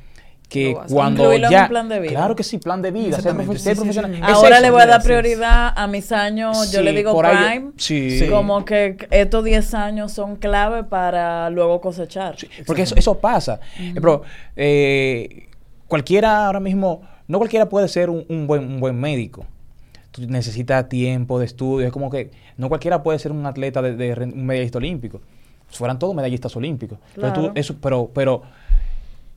[0.49, 1.63] que cuando ya.
[1.63, 2.11] un plan de vida.
[2.11, 3.21] Claro que sí, plan de vida.
[3.21, 3.75] Ser, ser Sí, sí, sí.
[3.75, 4.13] profesional.
[4.15, 7.71] Es Ahora le voy a dar prioridad a mis años, yo le digo ahí- prime,
[7.77, 8.25] sí.
[8.29, 12.35] como que estos 10 años son clave para luego cosechar.
[12.65, 13.59] Porque eso, eso pasa.
[13.93, 14.23] Pero
[14.55, 15.47] eh,
[15.87, 19.45] cualquiera ahora mismo, no cualquiera puede ser un, un buen, un buen médico.
[20.11, 21.85] Tú necesitas tiempo de estudio.
[21.85, 25.21] Es como que no cualquiera puede ser un atleta de, un medallista olímpico.
[25.67, 26.97] Fueran todos medallistas olímpicos.
[27.13, 27.51] Tú- Claro.
[27.53, 28.41] eso, pero, pero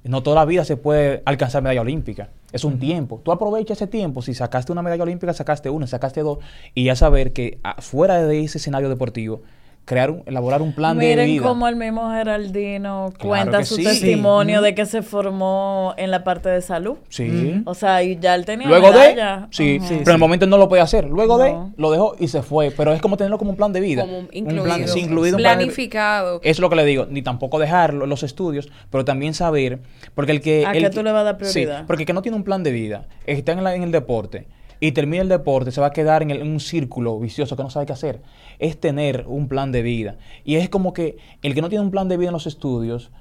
[0.04, 2.30] no toda la vida se puede alcanzar medalla olímpica.
[2.52, 3.20] Es un tiempo.
[3.24, 4.20] Tú aprovechas ese tiempo.
[4.20, 6.38] Si sacaste una medalla olímpica, sacaste una, sacaste dos.
[6.74, 9.42] Y ya saber que ah, fuera de ese escenario deportivo,
[9.84, 11.42] crear un, elaborar un plan de Miren vida.
[11.42, 13.84] cómo el mismo Geraldino cuenta su sí.
[13.84, 14.64] testimonio Sí.
[14.64, 16.96] de que se formó en la parte de salud.
[17.08, 17.62] Sí.
[17.64, 19.16] O sea, y ya él tenía Luego de,
[19.50, 19.78] sí.
[19.80, 21.06] Sí, pero en el momento no lo podía hacer.
[21.06, 22.70] Luego de, lo dejó y se fue.
[22.70, 24.02] Pero es como tenerlo como un plan de vida.
[24.02, 24.64] Como Un incluido.
[24.64, 26.36] plan, sí, incluido un plan de- Planificado.
[26.36, 27.06] Eso es lo que le digo.
[27.10, 29.80] Ni tampoco dejarlo, los estudios, pero también saber.
[30.14, 30.64] Porque el que.
[30.66, 31.86] ¿A el qué que- tú le vas a dar Sí, prioridad?
[31.86, 34.46] porque el que no tiene un plan de vida, está en, la- en el deporte
[34.82, 37.62] y termina el deporte, se va a quedar en, el- en un círculo vicioso que
[37.62, 38.20] no sabe qué hacer.
[38.58, 40.16] Es tener un plan de vida.
[40.44, 43.12] Y es como que el que no tiene un plan de vida en los estudios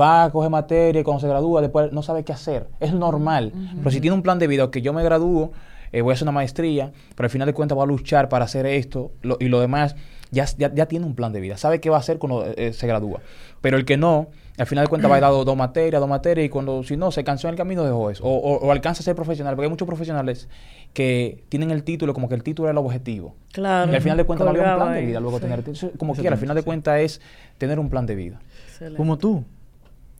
[0.00, 2.68] va a coger materia y cuando se gradúa después no sabe qué hacer.
[2.78, 3.52] Es normal.
[3.78, 5.50] Pero si tiene un plan de vida, que yo me gradúo,
[5.90, 8.44] eh, voy a hacer una maestría, pero al final de cuentas voy a luchar para
[8.44, 9.96] hacer esto lo- y lo demás,
[10.30, 11.56] ya, ya, ya tiene un plan de vida.
[11.56, 13.20] Sabe qué va a hacer cuando eh, se gradúa.
[13.60, 14.28] Pero el que no,
[14.58, 17.10] al final de cuentas va a dar dos, materias, dos materias y cuando, si no,
[17.12, 18.24] se cansó en el camino, dejó eso.
[18.24, 20.48] O, o- o alcanza a ser profesional, porque hay muchos profesionales
[20.92, 23.36] que tienen el título como que el título es el objetivo.
[23.52, 23.92] Claro.
[23.92, 25.42] Y al final de cuentas había un plan de vida luego sí.
[25.44, 25.58] tener.
[25.60, 27.20] Entonces, como quiera, al final de cuentas es
[27.58, 28.40] tener un plan de vida.
[28.66, 28.96] Excelente.
[28.96, 29.44] Como tú.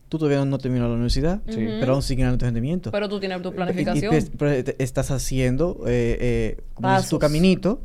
[0.08, 1.66] Tú todavía no terminado la universidad, Sí.
[1.80, 2.90] pero aún siguen en tu rendimiento.
[2.90, 4.10] Pero tú tienes tu Y- y planificación.
[4.10, 7.80] te- pero te- estás haciendo eh, eh, como tu caminito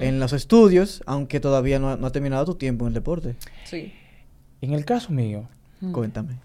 [0.00, 3.36] en los estudios, aunque todavía no, ha- no ha terminado tu tiempo en el deporte.
[3.64, 3.92] Sí.
[4.62, 5.48] En el caso mío,
[5.92, 6.38] Cuéntame.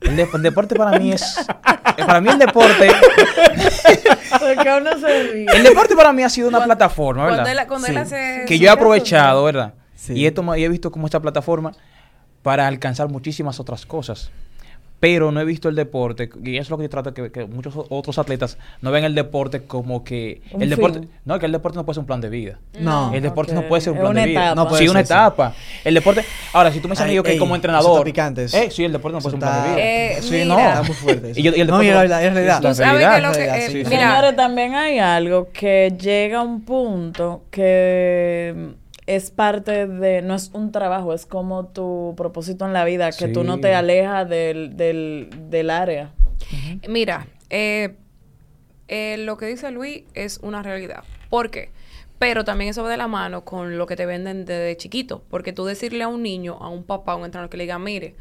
[0.00, 1.38] el, de- el deporte para mí es.
[1.38, 2.88] eh, para mí el deporte.
[5.00, 5.46] Se.
[5.56, 7.42] El deporte para mí ha sido una plataforma, ¿verdad?
[7.44, 7.98] Cuando él, cuando él Sí.
[8.00, 8.44] hace...
[8.46, 9.74] que yo he aprovechado, ¿verdad?
[9.94, 10.12] Sí.
[10.14, 11.72] Y, he toma- y he visto como esta plataforma
[12.42, 14.30] para alcanzar muchísimas otras cosas.
[15.00, 17.44] Pero no he visto el deporte, y eso es lo que yo trato que, que
[17.44, 21.52] muchos otros atletas no ven el deporte como que Un el deporte, no, que el
[21.52, 22.58] deporte no puede ser un plan de vida.
[22.80, 23.12] No.
[23.12, 24.54] El deporte no puede ser un plan una de vida.
[24.54, 25.12] No puede sí, una ser, sí.
[25.12, 25.52] etapa.
[25.84, 26.24] El deporte,
[26.54, 28.56] ahora si tú me dices yo que como eso entrenador, está picante, eso.
[28.56, 29.84] eh, sí, el deporte no puede ser un plan de vida.
[29.86, 30.44] Eh, sí, mira.
[30.46, 30.58] no.
[30.58, 31.40] Está muy fuerte eso.
[31.40, 32.56] Y yo- y el no, es la, es realidad.
[32.62, 33.16] Tú sabes realidad.
[33.16, 33.38] que lo que...
[33.38, 33.90] Realidad, eh, sí, sí.
[33.90, 38.74] mira, Señores, también hay algo que llega a un punto que
[39.06, 43.28] es parte de, no es un trabajo, es como tu propósito en la vida, que
[43.28, 46.12] tú no te alejas del, del, del área.
[46.88, 47.96] Mira, eh,
[48.88, 51.04] eh, lo que dice Luis es una realidad.
[51.28, 51.70] ¿Por qué?
[52.18, 55.22] Pero también eso va de la mano con lo que te venden desde chiquito.
[55.28, 57.78] Porque tú decirle a un niño, a un papá, a un entrenador que le diga,
[57.78, 58.14] mire,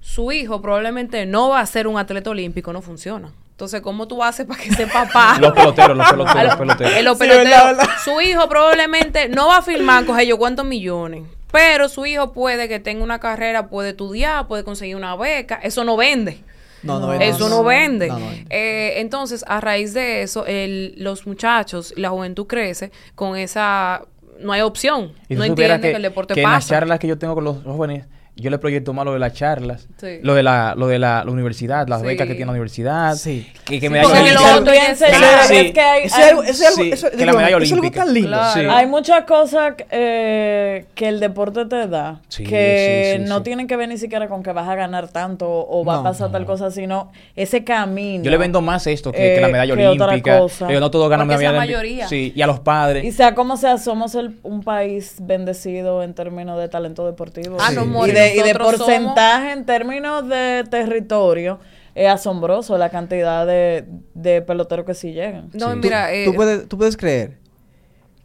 [0.00, 3.32] su hijo probablemente no va a ser un atleta olímpico, no funciona.
[3.54, 5.36] Entonces, ¿cómo tú haces para que ese papá...
[5.40, 7.04] Los peloteros, los peloteros, los lo- peloteros.
[7.04, 7.94] los Sí, peloteros, verdad, verdad.
[8.04, 11.22] Su hijo probablemente no va a firmar, coge yo cuántos millones.
[11.52, 15.60] Pero su hijo puede que tenga una carrera, puede estudiar, puede conseguir una beca.
[15.62, 16.40] Eso no vende.
[16.82, 17.28] No, no vende.
[17.28, 18.08] Eso no vende.
[18.08, 18.46] No, no vende.
[18.50, 24.02] Eh, entonces, a raíz de eso, el- los muchachos, la juventud crece con esa...
[24.40, 25.12] No hay opción.
[25.28, 26.74] Y no tú supieras entiende que, el deporte que en las pasa.
[26.74, 28.04] charlas que yo tengo con los jóvenes,
[28.36, 30.18] yo le proyecto más lo de las charlas, Sí.
[30.22, 32.06] lo de la, lo de la, la universidad, las Sí.
[32.06, 33.46] becas que tiene la universidad, Sí.
[33.64, 34.40] que, que Sí, me porque olímpica.
[34.52, 37.56] lo otro es- que hay, es algo, eso es algo, Sí, eso, que la medalla
[37.56, 38.04] eso es algo olímpica.
[38.04, 38.28] tan lindo.
[38.30, 38.60] Claro.
[38.60, 38.66] Sí.
[38.68, 43.44] hay muchas cosas eh, que el deporte te da Sí, que sí, sí, no sí.
[43.44, 46.02] tienen que ver ni siquiera con que vas a ganar tanto o va a No,
[46.02, 48.24] pasar tal cosa, sino ese camino.
[48.24, 50.38] Yo le vendo más esto que, que la Eh, medalla que otra olímpica.
[50.38, 50.66] cosa.
[50.66, 51.78] Digo, no todos ganan Porque medalla olímpica.
[51.78, 52.08] mayoría.
[52.08, 53.04] Sí, y a los padres.
[53.04, 57.56] Y sea como sea, somos el- un país bendecido en términos de talento deportivo.
[57.60, 57.84] Ah, no,
[58.24, 61.58] de, y de somos- porcentaje en términos de territorio.
[61.94, 65.50] Es asombroso la cantidad de, de peloteros que sí llegan.
[65.52, 65.78] No, Sí.
[65.82, 67.38] mira, tú, eh, tú puedes, tú puedes creer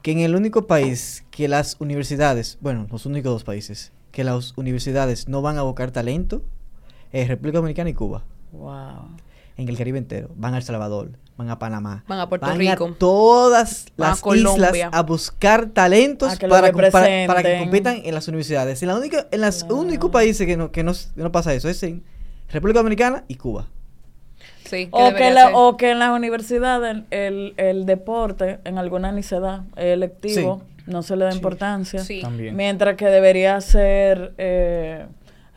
[0.01, 4.57] que en el único país que las universidades, bueno, los únicos dos países, que las
[4.57, 6.41] universidades no van a abocar talento,
[7.11, 8.23] es República Dominicana y Cuba.
[8.51, 9.09] Wow.
[9.57, 10.29] En el Caribe entero.
[10.35, 12.03] Van a El Salvador, van a Panamá.
[12.07, 12.85] Van a Puerto van Rico.
[12.85, 14.67] a todas Van a las Colombia.
[14.71, 18.81] islas a buscar talentos A que para, com- para, para que compitan en las universidades.
[18.83, 19.75] En la única, en los Claro.
[19.77, 22.03] únicos países que no, que, no, que no pasa eso es en
[22.49, 23.67] República Dominicana y Cuba.
[24.65, 25.51] sí, que O que, debería la- ser.
[25.55, 30.61] o que en las universidades el, el deporte, en algunas ni se da, es electivo,
[30.87, 31.37] no se le da Sí.
[31.37, 31.99] importancia.
[32.03, 32.21] Sí.
[32.21, 32.55] También.
[32.55, 35.05] Mientras que debería ser eh,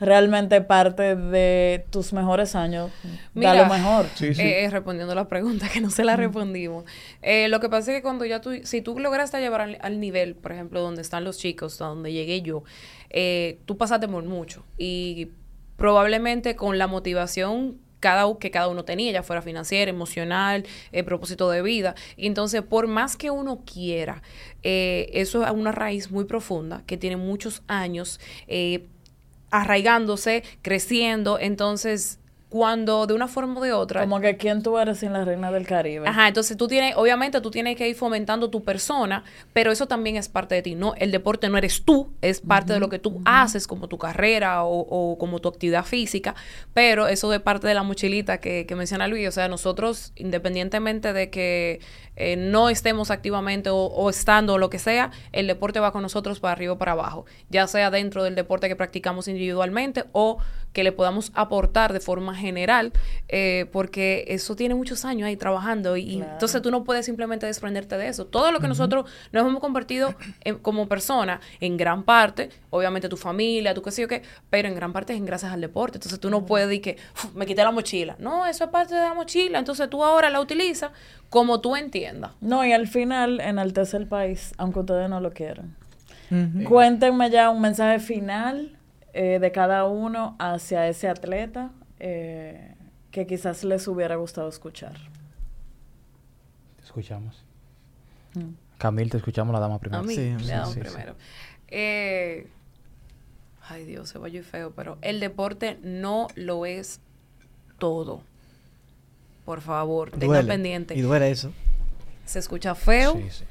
[0.02, 2.90] realmente parte de tus mejores años.
[3.02, 4.06] da Mira, lo mejor.
[4.14, 4.42] Sí, sí.
[4.42, 6.84] Eh, eh, respondiendo a la pregunta que no se la respondimos.
[7.22, 10.00] Eh, lo que pasa es que cuando ya tú, si tú lograste llevar al, al
[10.00, 12.64] nivel, por ejemplo, donde están los chicos, a donde llegué yo,
[13.10, 15.28] eh, tú pasaste por mucho y
[15.76, 21.48] probablemente con la motivación cada, que cada uno tenía, ya fuera financiera, emocional, eh, propósito
[21.48, 21.94] de vida.
[22.16, 24.22] Y entonces, por más que uno quiera,
[24.64, 28.88] eh, eso es una raíz muy profunda que tiene muchos años eh,
[29.52, 31.38] arraigándose, creciendo.
[31.38, 32.18] Entonces,
[32.52, 34.02] cuando de una forma o de otra...
[34.02, 36.06] Como que quién tú eres sin la reina del Caribe.
[36.06, 39.24] Ajá, entonces tú tienes, obviamente tú tienes que ir fomentando tu persona,
[39.54, 40.92] pero eso también es parte de ti, ¿no?
[40.98, 44.64] El deporte no eres tú, es parte de lo que tú haces como tu carrera
[44.64, 46.34] o, o como tu actividad física,
[46.74, 51.14] pero eso es parte de la mochilita que, que menciona Luis, o sea, nosotros, independientemente
[51.14, 51.80] de que
[52.16, 56.02] eh, no estemos activamente o, o estando o lo que sea, el deporte va con
[56.02, 60.36] nosotros para arriba o para abajo, ya sea dentro del deporte que practicamos individualmente o
[60.72, 62.92] que le podamos aportar de forma general,
[63.28, 66.32] eh, porque eso tiene muchos años ahí trabajando y, Claro.
[66.32, 68.26] entonces tú no puedes simplemente desprenderte de eso.
[68.26, 70.14] Todo lo que nosotros nos hemos convertido
[70.44, 74.68] en- como persona, en gran parte, obviamente tu familia, tu qué sé yo qué, pero
[74.68, 75.98] en gran parte es en gracias al deporte.
[75.98, 78.16] Entonces tú no puedes decir que "Uf, me quité la mochila.
[78.18, 79.58] No, eso es parte de la mochila.
[79.58, 80.90] Entonces tú ahora la utilizas
[81.28, 82.32] como tú entiendas.
[82.40, 85.76] No, y al final enaltece el país, aunque ustedes no lo quieran.
[86.66, 88.76] Cuéntenme ya un mensaje final
[89.14, 92.74] eh, de cada uno hacia ese atleta eh,
[93.10, 94.94] que quizás les hubiera gustado escuchar.
[96.76, 97.44] Te escuchamos.
[98.34, 98.54] Mm.
[98.78, 100.02] Camil, te escuchamos la dama primero.
[100.02, 100.46] A mí, Sí, sí,
[100.84, 100.98] sí.
[101.68, 102.46] Eh,
[103.68, 107.00] ay Dios, se va yo feo, pero el deporte no lo es
[107.78, 108.22] todo.
[109.44, 110.46] Por favor, Duele.
[110.48, 110.94] pendiente.
[110.94, 111.52] Y duele eso.
[112.24, 113.44] Se escucha feo Sí, sí.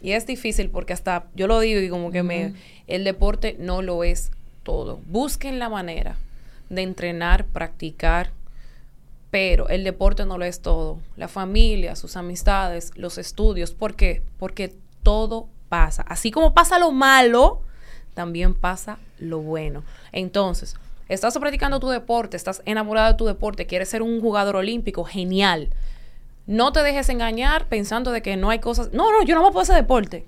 [0.00, 2.54] y es difícil porque hasta yo lo digo y como que me
[2.86, 4.30] el deporte no lo es
[4.66, 4.98] todo.
[5.06, 6.16] Busquen la manera
[6.68, 8.32] de entrenar, practicar,
[9.30, 10.98] pero el deporte no lo es todo.
[11.16, 14.24] La familia, sus amistades, los estudios, ¿por qué?
[14.40, 16.02] Porque todo pasa.
[16.08, 17.60] Así como pasa lo malo,
[18.14, 19.84] también pasa lo bueno.
[20.10, 20.74] Entonces,
[21.08, 25.70] estás practicando tu deporte, estás enamorado de tu deporte, quieres ser un jugador olímpico, genial.
[26.48, 28.92] No te dejes engañar pensando de que no hay cosas.
[28.92, 30.26] No, no, yo no me puedo hacer deporte.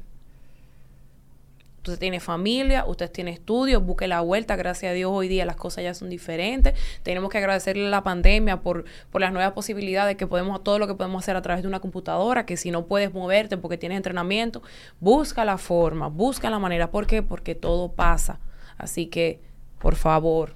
[1.89, 4.57] Usted tiene familia, usted tiene estudios, busque la vuelta.
[4.57, 6.75] Gracias a Dios hoy día las cosas ya son diferentes.
[7.03, 10.87] Tenemos que agradecerle a la pandemia por, por las nuevas posibilidades que podemos, todo lo
[10.87, 13.97] que podemos hacer a través de una computadora, que si no puedes moverte porque tienes
[13.97, 14.63] entrenamiento,
[15.01, 16.91] busca la forma, busca la manera.
[16.91, 17.23] ¿Por qué?
[17.23, 18.39] Porque todo pasa.
[18.77, 19.41] Así que,
[19.79, 20.55] por favor,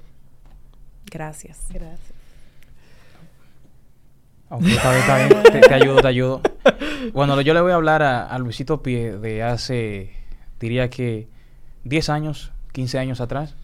[1.11, 1.67] gracias.
[1.71, 2.13] Gracias.
[4.49, 5.43] Ok, está bien, está bien.
[5.45, 6.41] Te, te ayudo, te ayudo.
[7.13, 10.13] Bueno, yo le voy a hablar a, a Luisito Pie de hace,
[10.63, 11.27] diría que
[11.85, 13.55] 10 años, 15 años atrás.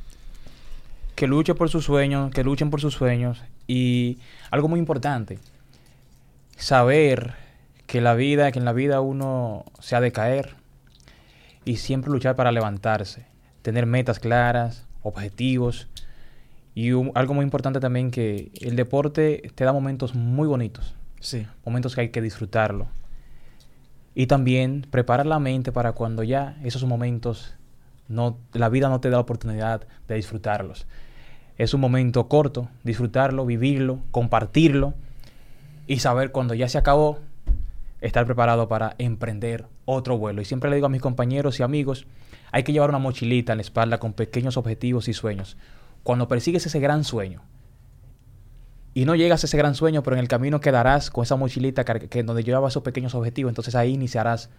[1.15, 3.43] Que luche por sus sueños, que luchen por sus sueños.
[3.67, 4.19] Y
[4.51, 5.39] algo muy importante,
[6.57, 7.35] saber
[7.87, 10.55] que la vida, que en la vida uno se ha de caer
[11.65, 13.25] y siempre luchar para levantarse.
[13.63, 15.89] Tener metas claras, objetivos.
[16.75, 21.47] Y un- algo muy importante también que el deporte te da momentos muy bonitos, Sí.
[21.65, 22.87] momentos que hay que disfrutarlo.
[24.19, 27.55] Y también preparar la mente para cuando ya esos momentos
[28.09, 30.89] no la vida no te da la oportunidad de disfrutarlos.
[31.57, 34.95] Es un momento corto, disfrutarlo, vivirlo, compartirlo
[35.87, 37.21] y saber cuando ya se acabó
[38.01, 40.43] estar preparado para emprender otro vuelo.
[40.43, 42.09] Y siempre le digo a mis compañeros y amigos,
[42.51, 45.57] hay que llevar una mochilita en la espalda con pequeños objetivos y sueños.
[46.03, 47.41] cuando persigues ese gran sueño
[48.95, 51.85] y no llegas a ese gran sueño, pero en el camino quedarás con esa mochilita
[51.85, 54.51] que donde llevaba esos pequeños objetivos, entonces ahí iniciarás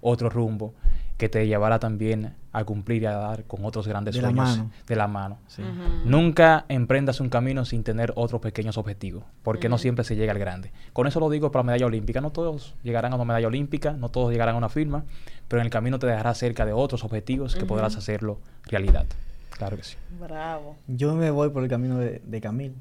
[0.00, 0.74] otro rumbo
[1.16, 4.96] que te llevará también a cumplir y a dar con otros grandes De sueños de
[4.96, 5.38] la mano.
[5.48, 5.62] Sí.
[6.04, 10.38] Nunca emprendas un camino sin tener otros pequeños objetivos, porque no siempre se llega al
[10.38, 10.70] grande.
[10.92, 12.20] Con eso lo digo para la medalla olímpica.
[12.20, 15.04] No todos llegarán a una medalla olímpica, no todos llegarán a una firma,
[15.48, 19.06] pero en el camino te dejará cerca de otros objetivos que podrás hacerlo realidad.
[19.50, 19.96] Claro que sí.
[20.20, 20.76] Bravo.
[20.86, 22.76] Yo me voy por el camino de, de Camil.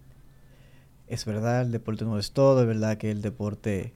[1.07, 3.93] Es verdad, el deporte no es todo, es verdad que el deporte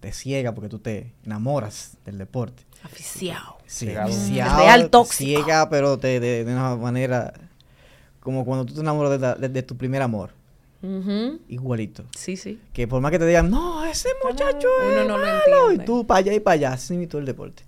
[0.00, 2.62] te ciega porque tú te enamoras del deporte.
[2.82, 3.58] Aficiado.
[3.66, 3.86] Sí,
[4.58, 5.16] Real tóxico.
[5.40, 7.32] Ciega, pero te, de, de una manera
[8.20, 10.30] como cuando tú te enamoras de, la- de- de tu primer amor.
[11.48, 12.04] Igualito.
[12.16, 12.60] Sí, sí.
[12.72, 15.82] Que por más que te digan, no, ese muchacho Uno es no lo malo", entiende.
[15.82, 17.64] Y tú para allá y para allá, así mismo el deporte.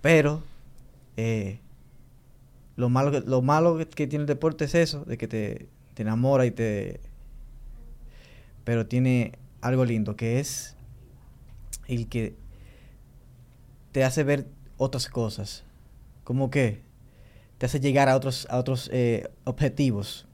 [0.00, 0.42] Pero,
[1.16, 1.58] eh,
[2.76, 5.66] lo malo, que, lo malo que, que tiene el deporte es eso, de que te,
[5.94, 7.00] te enamora y te...
[8.66, 10.76] Pero tiene algo lindo, que es
[11.88, 12.34] el que
[13.92, 15.64] te hace ver otras cosas.
[16.24, 16.82] Como que
[17.58, 20.26] te hace llegar a otros, a otros eh, objetivos,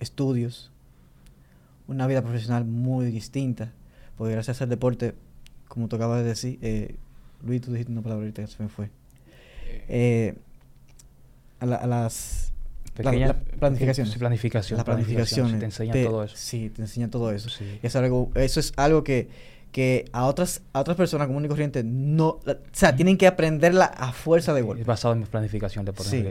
[0.00, 0.72] estudios,
[1.86, 3.72] una vida profesional muy distinta.
[4.16, 5.14] Porque gracias al deporte,
[5.68, 6.96] como tú acabas de decir, eh,
[7.44, 8.90] Luis, tú dijiste una palabra ahorita que se me fue.
[9.88, 10.34] Eh,
[11.60, 12.43] a, la- a las
[13.02, 14.12] la- Pequeña- la planificaciones.
[14.12, 16.36] sí, planificación, Las planificación, sí, te enseñan todo eso.
[16.36, 17.48] Sí, te enseñan todo eso.
[17.48, 17.78] Sí.
[17.82, 19.28] Y es algo, eso es algo que,
[19.72, 22.38] que a otras a otras personas comunes y corrientes no...
[22.44, 24.84] la- o sea, tienen que aprenderla a fuerza de Es golpe.
[24.84, 26.24] basado en planificación de por Sí.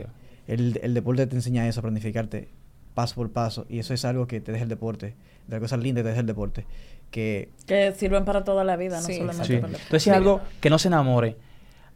[0.46, 2.48] El, el deporte te enseña eso, a planificarte
[2.94, 3.66] paso por paso.
[3.68, 5.08] Y eso es algo que te deja el deporte.
[5.48, 6.64] De las cosas lindas que te deja el deporte.
[7.10, 9.56] Que Que sirven para toda la vida, no solamente Sí.
[9.56, 11.36] para el Entonces, algo que no se enamore.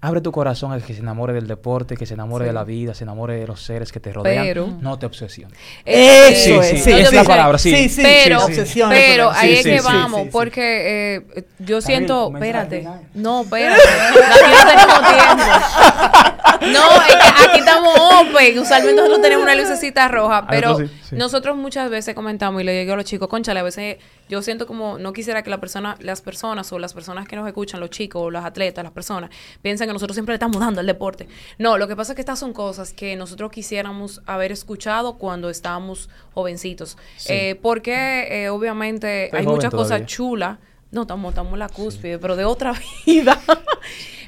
[0.01, 2.95] Abre tu corazón al que se enamore del deporte, que se enamore de la vida,
[2.95, 4.45] se enamore de los seres que te rodean.
[4.47, 5.59] Pero- no te obsesiones.
[5.85, 7.73] Eh, Eso sí, es, sí, sí, es la palabra, sí.
[7.75, 11.79] Sí, sí, pero, sí, obsesiones, pero ahí sí, es que sí, vamos, porque eh, yo
[11.79, 15.45] Está siento, espérate, no, espérate, aquí no tenemos tiempo.
[16.73, 20.93] No, es que aquí estamos open, usualmente nosotros tenemos una lucecita roja, pero eso sí,
[21.11, 21.17] sí.
[21.17, 23.97] nosotros muchas veces comentamos y le digo a los chicos, conchale, a veces
[24.29, 27.47] yo siento como, no quisiera que la persona, las personas o las personas que nos
[27.47, 29.31] escuchan, los chicos o los atletas, las personas,
[29.62, 31.29] piensen que nosotros siempre le estamos dando al deporte.
[31.59, 35.51] No, lo que pasa es que estas son cosas que nosotros quisiéramos haber escuchado cuando
[35.51, 36.99] estábamos jovencitos.
[37.16, 37.33] Sí.
[37.33, 40.59] Eh, porque eh, obviamente Estoy hay muchas cosas chulas.
[40.91, 42.74] No, estamos, estamos en la cúspide, pero de otra
[43.07, 43.41] vida.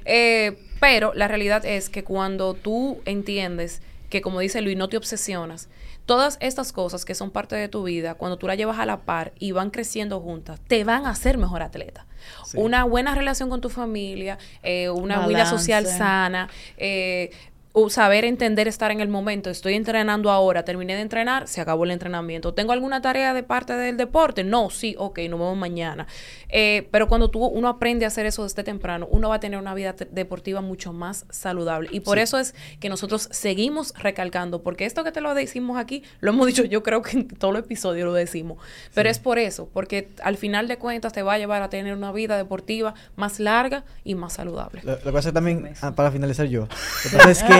[0.04, 4.96] Eh, pero la realidad es que cuando tú entiendes que, como dice Luis, no te
[4.96, 5.68] obsesionas,
[6.06, 9.00] todas estas cosas que son parte de tu vida, cuando tú las llevas a la
[9.00, 12.06] par y van creciendo juntas, te van a hacer mejor atleta.
[12.44, 12.58] Sí.
[12.58, 17.30] Una buena relación con tu familia, eh, una vida social sana, eh,
[17.72, 19.48] o saber entender estar en el momento.
[19.48, 22.52] Estoy entrenando ahora, terminé de entrenar, se acabó el entrenamiento.
[22.52, 24.42] ¿Tengo alguna tarea de parte del deporte?
[24.42, 26.06] No, sí, ok, nos vemos mañana.
[26.48, 29.58] Eh, pero cuando tú, uno aprende a hacer eso desde temprano, uno va a tener
[29.60, 31.88] una vida deportiva mucho más saludable.
[31.92, 32.22] Y por Sí.
[32.24, 36.48] eso es que nosotros seguimos recalcando, porque esto que te lo decimos aquí, lo hemos
[36.48, 38.58] dicho, yo creo que en todos los episodios lo decimos.
[38.94, 41.94] Pero es por eso, porque al final de cuentas te va a llevar a tener
[41.96, 44.80] una vida deportiva más larga y más saludable.
[44.82, 47.59] Lo, lo que pasa también, ah, para finalizar yo, lo que pasa es que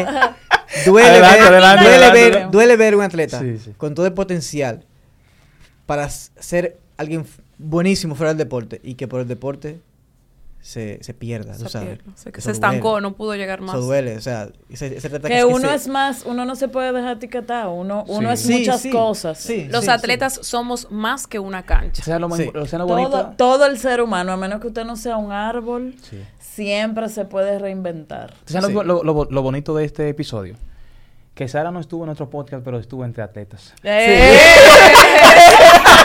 [0.86, 2.38] duele, Adelante, ver, adelante, duele, adelante.
[2.38, 3.72] ver, duele ver un atleta Sí, sí.
[3.76, 4.84] con todo el potencial
[5.86, 7.26] para ser alguien
[7.59, 9.80] buenísimo fuera del deporte y que por el deporte
[10.62, 11.88] se, se pierda, tú Se sabes.
[11.88, 12.05] pierde.
[12.14, 13.03] O sea, que Eso se estancó, duele.
[13.09, 13.74] no pudo llegar más.
[13.74, 16.68] Eso duele, o sea, ese, ese atleta Que uno se- es más, uno no se
[16.68, 18.34] puede dejar etiquetado, uno, uno Sí.
[18.34, 19.38] es Sí, muchas sí, cosas.
[19.38, 19.68] sí.
[19.70, 22.03] Los atletas somos más que una cancha.
[22.03, 22.51] O sea, lo, más- Sí.
[22.55, 22.86] o sea, lo
[23.38, 26.18] Todo, el ser humano, a menos que usted no sea un árbol, Sí.
[26.55, 28.32] Siempre se puede reinventar.
[28.46, 28.72] ¿Sabes Sí.
[28.72, 30.55] lo, lo- lo- bonito de este episodio?
[31.34, 33.72] Que Sara no estuvo en nuestro podcast, pero estuvo entre atletas.
[33.82, 34.38] ¡Eh!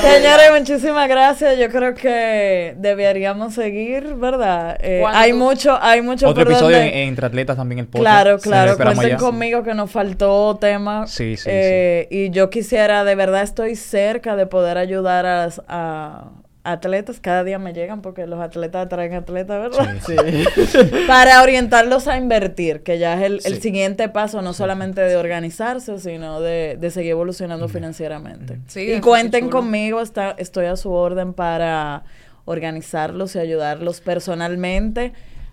[0.00, 1.58] Señores, muchísimas gracias.
[1.58, 4.76] Yo creo que deberíamos seguir, ¿verdad?
[4.80, 7.86] Eh, hay tú- mucho, hay mucho Otro por episodio donde- en- entre atletas también el
[7.86, 8.02] podcast.
[8.02, 8.76] Claro, claro.
[8.76, 9.16] Cuenten allá.
[9.16, 11.06] conmigo que nos faltó tema.
[11.06, 15.62] Sí, sí, Eh, Y yo quisiera, de verdad, estoy cerca de poder ayudar a, las-
[15.68, 16.24] a
[16.66, 17.20] atletas.
[17.20, 19.96] Cada día me llegan porque los atletas traen atletas, ¿verdad?
[20.04, 20.16] Sí.
[21.06, 26.40] Para orientarlos a invertir, que ya es el, siguiente paso, no solamente de organizarse, sino
[26.40, 28.58] de, de seguir evolucionando financieramente.
[28.66, 32.04] Sí, y cuenten conmigo, está, estoy a su orden para
[32.44, 35.12] organizarlos y ayudarlos personalmente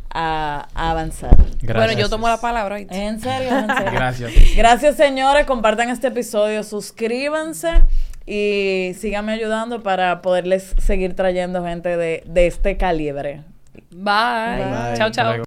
[0.09, 1.35] a, a avanzar.
[1.61, 1.73] Gracias.
[1.73, 2.79] Bueno, yo tomo la palabra.
[2.79, 3.91] En serio, en serio.
[3.93, 4.31] Gracias.
[4.55, 5.45] Gracias, señores.
[5.45, 7.83] Compartan este episodio, suscríbanse
[8.25, 13.43] y síganme ayudando para poderles seguir trayendo gente de, de este calibre.
[13.91, 14.63] Bye.
[14.63, 14.97] Bye.
[14.97, 15.43] Chao, chao.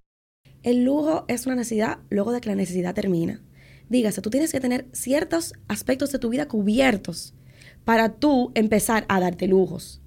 [0.63, 3.41] El lujo es una necesidad luego de que la necesidad termina.
[3.89, 7.35] Dígase, tú tienes que tener ciertos aspectos de tu vida cubiertos
[7.85, 10.03] para tú empezar a darte lujos.